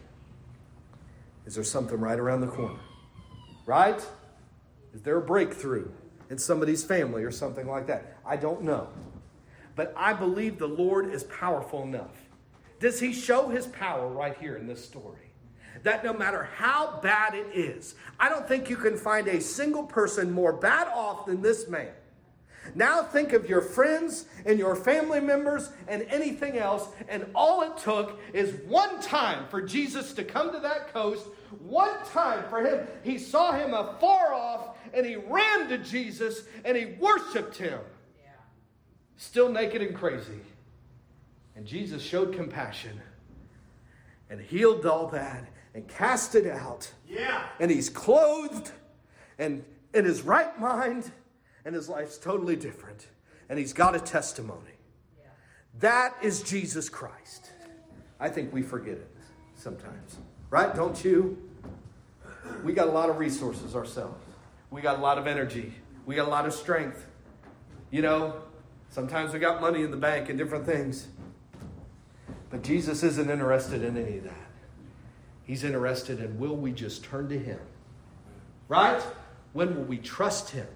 is 1.46 1.54
there 1.56 1.64
something 1.64 2.00
right 2.00 2.20
around 2.20 2.42
the 2.42 2.48
corner? 2.48 2.80
Right? 3.68 4.04
Is 4.94 5.02
there 5.04 5.18
a 5.18 5.22
breakthrough 5.22 5.90
in 6.30 6.40
somebody's 6.40 6.84
family 6.84 7.24
or 7.24 7.30
something 7.32 7.68
like 7.68 7.86
that? 7.88 8.18
I 8.26 8.36
don't 8.36 8.64
know 8.64 8.88
but 9.76 9.94
I 9.96 10.14
believe 10.14 10.58
the 10.58 10.68
Lord 10.68 11.14
is 11.14 11.24
powerful 11.26 11.84
enough. 11.84 12.16
Does 12.80 13.00
he 13.00 13.14
show 13.14 13.50
his 13.50 13.68
power 13.68 14.08
right 14.08 14.38
here 14.40 14.56
in 14.56 14.68
this 14.68 14.84
story? 14.84 15.20
That 15.84 16.04
no 16.04 16.14
matter 16.14 16.50
how 16.56 17.00
bad 17.02 17.36
it 17.36 17.48
is, 17.54 17.96
I 18.20 18.30
don't 18.30 18.48
think 18.48 18.70
you 18.70 18.78
can 18.78 18.98
find 18.98 19.28
a 19.28 19.42
single 19.42 19.84
person 19.84 20.32
more 20.32 20.54
bad 20.54 20.88
off 20.88 21.26
than 21.26 21.42
this 21.42 21.68
man. 21.68 21.92
Now 22.74 23.04
think 23.04 23.34
of 23.34 23.48
your 23.48 23.62
friends 23.62 24.26
and 24.46 24.58
your 24.58 24.76
family 24.76 25.20
members 25.20 25.70
and 25.88 26.04
anything 26.04 26.58
else, 26.58 26.88
and 27.08 27.26
all 27.36 27.62
it 27.62 27.78
took 27.78 28.20
is 28.34 28.56
one 28.68 29.00
time 29.02 29.48
for 29.50 29.62
Jesus 29.62 30.14
to 30.14 30.24
come 30.24 30.52
to 30.52 30.60
that 30.60 30.92
coast, 30.92 31.28
one 31.60 31.96
time 32.06 32.44
for 32.50 32.66
him. 32.66 32.88
He 33.04 33.18
saw 33.18 33.52
him 33.54 33.74
afar 33.74 34.34
off, 34.34 34.78
and 34.94 35.06
he 35.06 35.16
ran 35.16 35.70
to 35.70 35.78
Jesus 35.78 36.44
and 36.64 36.76
he 36.76 36.86
worshiped 37.00 37.58
him 37.58 37.80
still 39.18 39.50
naked 39.50 39.82
and 39.82 39.96
crazy. 39.96 40.42
And 41.56 41.66
Jesus 41.66 42.02
showed 42.02 42.34
compassion 42.34 43.02
and 44.30 44.42
healed 44.42 44.86
all 44.86 45.08
that 45.08 45.48
and 45.74 45.88
cast 45.88 46.36
it 46.36 46.48
out. 46.48 46.92
Yeah. 47.08 47.46
And 47.60 47.72
he's 47.72 47.90
clothed 47.90 48.72
and 49.38 49.64
in 49.94 50.06
his 50.06 50.22
right 50.24 50.60
mind, 50.60 51.12
and 51.66 51.76
his 51.76 51.90
life's 51.90 52.18
totally 52.18 52.56
different. 52.56 53.08
And 53.50 53.60
he's 53.60 53.74
got 53.74 53.96
a 53.96 54.00
testimony. 54.00 54.62
Yeah. 55.18 55.26
That 55.80 56.16
is 56.22 56.42
Jesus 56.42 56.90
Christ. 56.90 57.52
I 58.20 58.30
think 58.30 58.54
we 58.54 58.62
forget 58.62 58.96
it 58.96 59.16
sometimes. 59.56 60.18
Right? 60.50 60.74
Don't 60.74 61.04
you? 61.04 61.38
We 62.64 62.74
got 62.74 62.88
a 62.88 62.92
lot 62.92 63.10
of 63.10 63.18
resources 63.18 63.76
ourselves. 63.76 64.24
We 64.72 64.82
got 64.82 65.00
a 65.00 65.02
lot 65.02 65.18
of 65.18 65.28
energy. 65.28 65.74
We 66.06 66.16
got 66.16 66.28
a 66.28 66.32
lot 66.32 66.46
of 66.46 66.54
strength. 66.54 67.06
You 67.92 68.02
know, 68.02 68.42
Sometimes 68.96 69.34
we 69.34 69.40
got 69.40 69.60
money 69.60 69.84
in 69.84 69.92
the 69.92 69.98
bank 69.98 70.30
and 70.30 70.38
different 70.38 70.66
things. 70.66 71.08
But 72.50 72.64
Jesus 72.64 73.04
isn't 73.04 73.30
interested 73.30 73.84
in 73.84 73.98
any 73.98 74.20
of 74.20 74.24
that. 74.24 74.50
He's 75.44 75.66
interested 75.66 76.22
in 76.22 76.40
will 76.40 76.56
we 76.56 76.72
just 76.72 77.04
turn 77.04 77.28
to 77.28 77.38
Him? 77.38 77.60
Right? 78.70 79.02
When 79.52 79.76
will 79.76 79.84
we 79.84 79.98
trust 79.98 80.52
Him? 80.52 80.68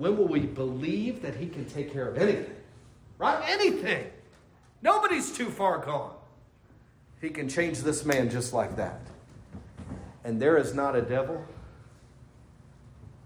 When 0.00 0.16
will 0.16 0.28
we 0.28 0.40
believe 0.40 1.20
that 1.20 1.36
He 1.36 1.46
can 1.46 1.66
take 1.66 1.92
care 1.92 2.08
of 2.08 2.16
anything? 2.16 2.56
Right? 3.18 3.38
Anything. 3.46 4.06
Nobody's 4.80 5.30
too 5.30 5.50
far 5.50 5.76
gone. 5.76 6.14
He 7.20 7.28
can 7.28 7.50
change 7.50 7.80
this 7.80 8.06
man 8.06 8.30
just 8.30 8.54
like 8.54 8.76
that. 8.76 9.02
And 10.24 10.40
there 10.40 10.56
is 10.56 10.72
not 10.72 10.96
a 10.96 11.02
devil 11.02 11.44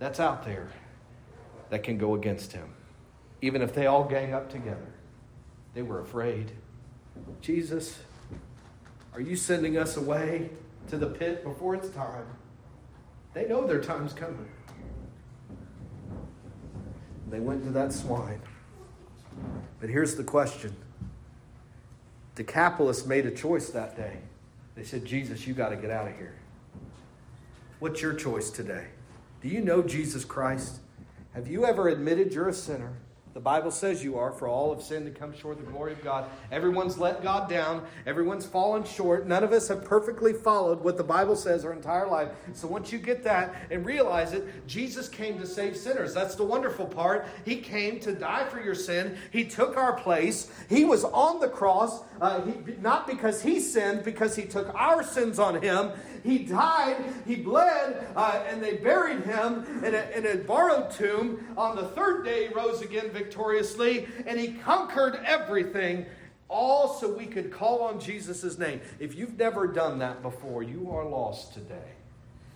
that's 0.01 0.19
out 0.19 0.45
there 0.45 0.67
that 1.71 1.85
can 1.85 1.97
go 1.97 2.17
against 2.17 2.51
him 2.51 2.75
even 3.41 3.63
if 3.63 3.73
they 3.73 3.87
all 3.87 4.03
gang 4.03 4.33
up 4.33 4.51
together. 4.51 4.93
They 5.75 5.83
were 5.83 6.01
afraid. 6.01 6.51
Jesus, 7.41 7.99
are 9.13 9.21
you 9.21 9.37
sending 9.37 9.77
us 9.77 9.97
away 9.97 10.51
to 10.89 10.97
the 10.97 11.07
pit 11.07 11.45
before 11.45 11.77
it's 11.77 11.91
time? 11.91 12.27
They 13.33 13.47
know 13.47 13.65
their 13.65 13.81
time's 13.81 14.13
coming. 14.13 14.49
They 17.35 17.41
went 17.41 17.65
to 17.65 17.71
that 17.71 17.93
swine. 17.93 18.41
But 19.81 19.91
here's 19.91 20.15
the 20.15 20.23
question 20.23 20.77
Decapolis 22.37 23.07
made 23.07 23.27
a 23.27 23.33
choice 23.33 23.71
that 23.71 23.97
day. 23.97 24.19
They 24.77 24.85
said, 24.85 25.05
Jesus, 25.05 25.45
you 25.45 25.53
got 25.53 25.71
to 25.71 25.77
get 25.77 25.91
out 25.91 26.07
of 26.07 26.17
here. 26.17 26.37
What's 27.81 28.01
your 28.01 28.15
choice 28.15 28.51
today? 28.51 28.87
Do 29.43 29.49
you 29.49 29.63
know 29.63 29.83
Jesus 29.83 30.25
Christ? 30.25 30.79
Have 31.35 31.49
you 31.49 31.67
ever 31.67 31.89
admitted 31.89 32.33
you're 32.33 32.51
a 32.51 32.55
sinner? 32.55 32.93
The 33.35 33.41
Bible 33.41 33.73
says 33.73 34.05
you 34.05 34.17
are, 34.17 34.31
for 34.31 34.47
all 34.47 34.73
have 34.73 34.83
sinned 34.83 35.09
and 35.09 35.17
come 35.17 35.35
short 35.35 35.59
of 35.59 35.67
the 35.67 35.73
glory 35.73 35.93
of 35.93 36.01
God. 36.05 36.31
Everyone's 36.53 36.99
let 36.99 37.21
God 37.21 37.51
down. 37.51 37.85
Everyone's 38.07 38.47
fallen 38.47 38.85
short. 38.85 39.27
None 39.27 39.43
of 39.43 39.53
us 39.53 39.67
have 39.67 39.85
perfectly 39.85 40.33
followed 40.33 40.81
what 40.81 40.97
the 40.97 41.03
Bible 41.03 41.35
says 41.35 41.65
our 41.65 41.73
entire 41.73 42.07
life. 42.07 42.29
So 42.53 42.69
once 42.69 42.93
you 42.93 42.99
get 42.99 43.25
that 43.25 43.57
and 43.73 43.85
realize 43.85 44.33
it, 44.33 44.67
Jesus 44.69 45.09
came 45.09 45.41
to 45.41 45.47
save 45.49 45.77
sinners. 45.77 46.15
That's 46.15 46.37
the 46.37 46.45
wonderful 46.45 46.87
part. 46.87 47.27
He 47.45 47.57
came 47.57 47.99
to 48.01 48.13
die 48.13 48.45
for 48.45 48.63
your 48.63 48.77
sin. 48.77 49.17
He 49.33 49.45
took 49.45 49.77
our 49.77 49.95
place. 49.95 50.53
He 50.69 50.85
was 50.85 51.03
on 51.03 51.41
the 51.41 51.49
cross, 51.49 52.03
uh, 52.21 52.43
he, 52.43 52.55
not 52.81 53.09
because 53.09 53.43
he 53.43 53.59
sinned, 53.59 54.05
because 54.05 54.37
he 54.37 54.45
took 54.45 54.73
our 54.77 55.03
sins 55.03 55.41
on 55.41 55.61
him. 55.61 55.91
He 56.25 56.39
died, 56.39 57.05
he 57.27 57.37
bled, 57.37 58.07
uh, 58.17 58.43
and 58.49 58.63
they 58.63 58.79
buried 58.79 59.25
him 59.25 59.67
in 59.85 59.95
a, 59.95 60.11
in 60.17 60.27
a 60.27 60.43
borrowed 60.43 60.91
tomb. 60.91 61.47
On 61.59 61.77
the 61.77 61.85
third 61.89 62.25
day, 62.25 62.49
he 62.49 62.55
rose 62.55 62.81
again 62.81 63.11
victoriously, 63.11 64.09
and 64.27 64.41
he 64.41 64.55
conquered 64.55 65.21
everything. 65.27 66.07
All 66.49 66.95
so 66.95 67.13
we 67.13 67.27
could 67.27 67.53
call 67.53 67.83
on 67.83 68.01
Jesus' 68.01 68.59
name. 68.59 68.81
If 68.99 69.15
you've 69.15 69.39
never 69.39 69.67
done 69.67 69.99
that 69.99 70.23
before, 70.23 70.63
you 70.63 70.91
are 70.91 71.05
lost 71.05 71.53
today. 71.53 71.93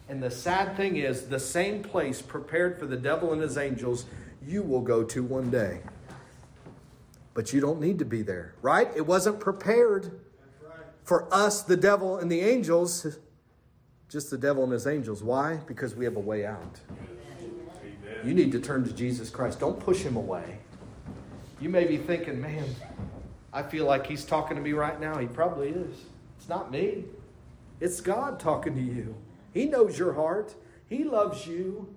And 0.09 0.23
the 0.23 0.31
sad 0.31 0.75
thing 0.75 0.97
is, 0.97 1.29
the 1.29 1.41
same 1.41 1.83
place 1.83 2.23
prepared 2.23 2.79
for 2.79 2.87
the 2.87 2.97
devil 2.97 3.35
and 3.35 3.43
his 3.43 3.59
angels, 3.59 4.07
you 4.47 4.63
will 4.63 4.81
go 4.81 5.05
to 5.05 5.23
one 5.23 5.51
day. 5.51 5.81
But 7.35 7.53
you 7.53 7.61
don't 7.61 7.81
need 7.81 7.99
to 7.99 8.07
be 8.07 8.23
there, 8.23 8.55
right? 8.63 8.89
It 8.97 9.07
wasn't 9.07 9.41
prepared 9.41 10.21
for 11.05 11.33
us, 11.33 11.63
the 11.63 11.77
devil 11.77 12.17
and 12.17 12.31
the 12.31 12.41
angels 12.41 13.19
just 14.09 14.31
the 14.31 14.39
devil 14.39 14.65
and 14.65 14.73
his 14.73 14.87
angels. 14.87 15.23
Why? 15.23 15.57
Because 15.67 15.95
we 15.95 16.05
have 16.05 16.17
a 16.17 16.21
way 16.21 16.47
out. 16.47 16.81
Amen. 16.91 18.27
You 18.27 18.35
need 18.35 18.53
to 18.53 18.61
turn 18.61 18.85
to 18.85 18.93
Jesus 18.93 19.31
Christ. 19.31 19.61
Don't 19.61 19.79
push 19.79 20.03
him 20.03 20.17
away. 20.17 20.59
You 21.61 21.69
may 21.69 21.85
be 21.85 21.97
thinking, 21.97 22.41
man, 22.41 22.65
I 23.53 23.63
feel 23.63 23.85
like 23.85 24.07
he's 24.07 24.25
talking 24.25 24.57
to 24.57 24.63
me 24.63 24.73
right 24.73 25.01
now. 25.01 25.19
He 25.19 25.27
probably 25.27 25.71
is. 25.71 26.05
It's 26.39 26.49
not 26.49 26.71
me, 26.71 27.05
it's 27.81 28.01
God 28.01 28.41
talking 28.41 28.75
to 28.75 28.81
you. 28.81 29.17
He 29.53 29.67
knows 29.67 29.99
your 29.99 30.15
heart, 30.15 30.55
He 30.89 31.05
loves 31.05 31.47
you. 31.47 31.95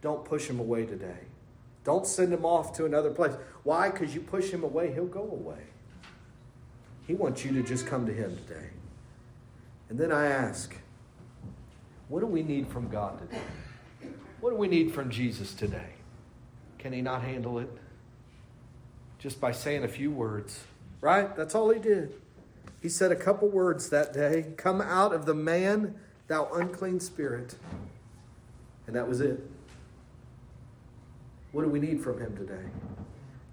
Don't 0.00 0.24
push 0.24 0.48
him 0.48 0.58
away 0.58 0.84
today. 0.84 1.18
Don't 1.84 2.06
send 2.06 2.32
him 2.32 2.44
off 2.44 2.72
to 2.76 2.86
another 2.86 3.10
place. 3.10 3.34
Why? 3.62 3.90
Because 3.90 4.14
you 4.14 4.20
push 4.20 4.50
him 4.50 4.64
away, 4.64 4.92
he'll 4.92 5.06
go 5.06 5.22
away. 5.22 5.62
He 7.06 7.14
wants 7.14 7.44
you 7.44 7.52
to 7.52 7.62
just 7.62 7.86
come 7.86 8.06
to 8.06 8.12
him 8.12 8.36
today. 8.48 8.70
And 9.88 9.98
then 9.98 10.10
I 10.10 10.26
ask, 10.26 10.74
what 12.12 12.20
do 12.20 12.26
we 12.26 12.42
need 12.42 12.68
from 12.68 12.90
God 12.90 13.18
today? 13.18 13.40
What 14.40 14.50
do 14.50 14.56
we 14.56 14.68
need 14.68 14.92
from 14.92 15.08
Jesus 15.08 15.54
today? 15.54 15.94
Can 16.78 16.92
he 16.92 17.00
not 17.00 17.22
handle 17.22 17.58
it? 17.58 17.70
Just 19.18 19.40
by 19.40 19.50
saying 19.50 19.82
a 19.82 19.88
few 19.88 20.10
words, 20.10 20.62
right? 21.00 21.34
That's 21.34 21.54
all 21.54 21.70
he 21.70 21.80
did. 21.80 22.12
He 22.82 22.90
said 22.90 23.12
a 23.12 23.16
couple 23.16 23.48
words 23.48 23.88
that 23.88 24.12
day 24.12 24.48
Come 24.58 24.82
out 24.82 25.14
of 25.14 25.24
the 25.24 25.32
man, 25.32 25.94
thou 26.28 26.50
unclean 26.52 27.00
spirit. 27.00 27.54
And 28.86 28.94
that 28.94 29.08
was 29.08 29.22
it. 29.22 29.40
What 31.52 31.62
do 31.62 31.70
we 31.70 31.80
need 31.80 32.02
from 32.02 32.20
him 32.20 32.36
today? 32.36 32.68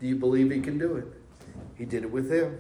Do 0.02 0.06
you 0.06 0.18
believe 0.18 0.52
he 0.52 0.60
can 0.60 0.78
do 0.78 0.98
it? 0.98 1.06
He 1.78 1.86
did 1.86 2.04
it 2.04 2.12
with 2.12 2.30
him. 2.30 2.60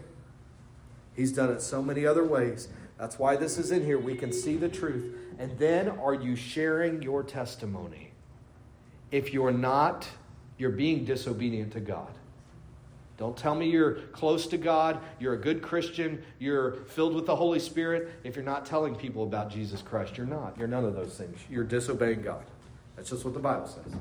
He's 1.13 1.33
done 1.33 1.51
it 1.51 1.61
so 1.61 1.81
many 1.81 2.05
other 2.05 2.23
ways. 2.23 2.69
That's 2.97 3.19
why 3.19 3.35
this 3.35 3.57
is 3.57 3.71
in 3.71 3.83
here. 3.83 3.99
We 3.99 4.15
can 4.15 4.31
see 4.31 4.55
the 4.55 4.69
truth. 4.69 5.13
And 5.39 5.57
then 5.57 5.87
are 5.87 6.13
you 6.13 6.35
sharing 6.35 7.01
your 7.01 7.23
testimony? 7.23 8.11
If 9.09 9.33
you're 9.33 9.51
not, 9.53 10.07
you're 10.57 10.69
being 10.69 11.05
disobedient 11.05 11.71
to 11.73 11.79
God. 11.79 12.11
Don't 13.17 13.35
tell 13.35 13.55
me 13.55 13.69
you're 13.69 13.95
close 14.11 14.47
to 14.47 14.57
God, 14.57 14.99
you're 15.19 15.33
a 15.33 15.37
good 15.37 15.61
Christian, 15.61 16.23
you're 16.39 16.73
filled 16.87 17.15
with 17.15 17.25
the 17.25 17.35
Holy 17.35 17.59
Spirit. 17.59 18.11
If 18.23 18.35
you're 18.35 18.45
not 18.45 18.65
telling 18.65 18.95
people 18.95 19.23
about 19.23 19.49
Jesus 19.49 19.81
Christ, 19.81 20.17
you're 20.17 20.27
not. 20.27 20.57
You're 20.57 20.67
none 20.67 20.85
of 20.85 20.93
those 20.93 21.17
things. 21.17 21.37
You're 21.49 21.63
disobeying 21.63 22.21
God. 22.21 22.45
That's 22.95 23.09
just 23.09 23.25
what 23.25 23.33
the 23.33 23.39
Bible 23.39 23.67
says. 23.67 23.93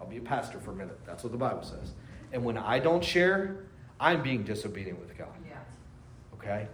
I'll 0.00 0.06
be 0.06 0.16
a 0.16 0.20
pastor 0.20 0.58
for 0.58 0.70
a 0.70 0.74
minute. 0.74 0.98
That's 1.04 1.22
what 1.22 1.32
the 1.32 1.38
Bible 1.38 1.62
says. 1.62 1.92
And 2.32 2.44
when 2.44 2.56
I 2.56 2.78
don't 2.78 3.04
share, 3.04 3.56
I'm 4.00 4.22
being 4.22 4.42
disobedient 4.42 4.98
with 5.00 5.16
God. 5.16 5.28
Yeah. 5.48 5.58
Okay? 6.34 6.66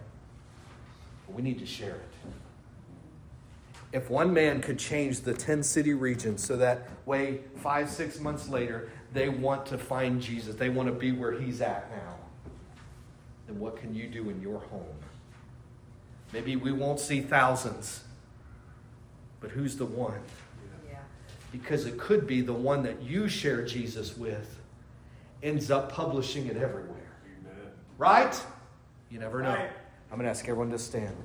But 1.27 1.35
we 1.35 1.41
need 1.41 1.59
to 1.59 1.65
share 1.65 1.95
it 1.95 2.12
if 3.93 4.09
one 4.09 4.33
man 4.33 4.59
could 4.59 4.79
change 4.79 5.21
the 5.21 5.33
10 5.33 5.61
city 5.61 5.93
region 5.93 6.37
so 6.37 6.57
that 6.57 6.89
way 7.05 7.41
five, 7.57 7.89
six 7.89 8.19
months 8.19 8.49
later, 8.49 8.89
they 9.13 9.29
want 9.29 9.67
to 9.67 9.77
find 9.77 10.19
Jesus, 10.19 10.55
they 10.55 10.69
want 10.69 10.89
to 10.89 10.93
be 10.93 11.11
where 11.11 11.31
he's 11.31 11.61
at 11.61 11.89
now, 11.91 12.15
then 13.47 13.59
what 13.59 13.77
can 13.77 13.93
you 13.93 14.07
do 14.07 14.31
in 14.31 14.41
your 14.41 14.59
home? 14.59 14.95
Maybe 16.33 16.55
we 16.55 16.71
won't 16.71 16.99
see 16.99 17.21
thousands, 17.21 18.03
but 19.39 19.51
who's 19.51 19.77
the 19.77 19.85
one? 19.85 20.19
Yeah. 20.89 20.97
Because 21.51 21.85
it 21.85 21.99
could 21.99 22.25
be 22.25 22.41
the 22.41 22.53
one 22.53 22.81
that 22.83 23.03
you 23.03 23.29
share 23.29 23.63
Jesus 23.63 24.17
with 24.17 24.59
ends 25.43 25.69
up 25.69 25.91
publishing 25.91 26.47
it 26.47 26.57
everywhere. 26.57 27.11
Amen. 27.25 27.71
Right? 27.99 28.43
You 29.11 29.19
never 29.19 29.43
know. 29.43 29.49
Right. 29.49 29.69
I'm 30.11 30.17
going 30.17 30.25
to 30.25 30.31
ask 30.31 30.47
everyone 30.47 30.71
to 30.71 30.79
stand. 30.79 31.15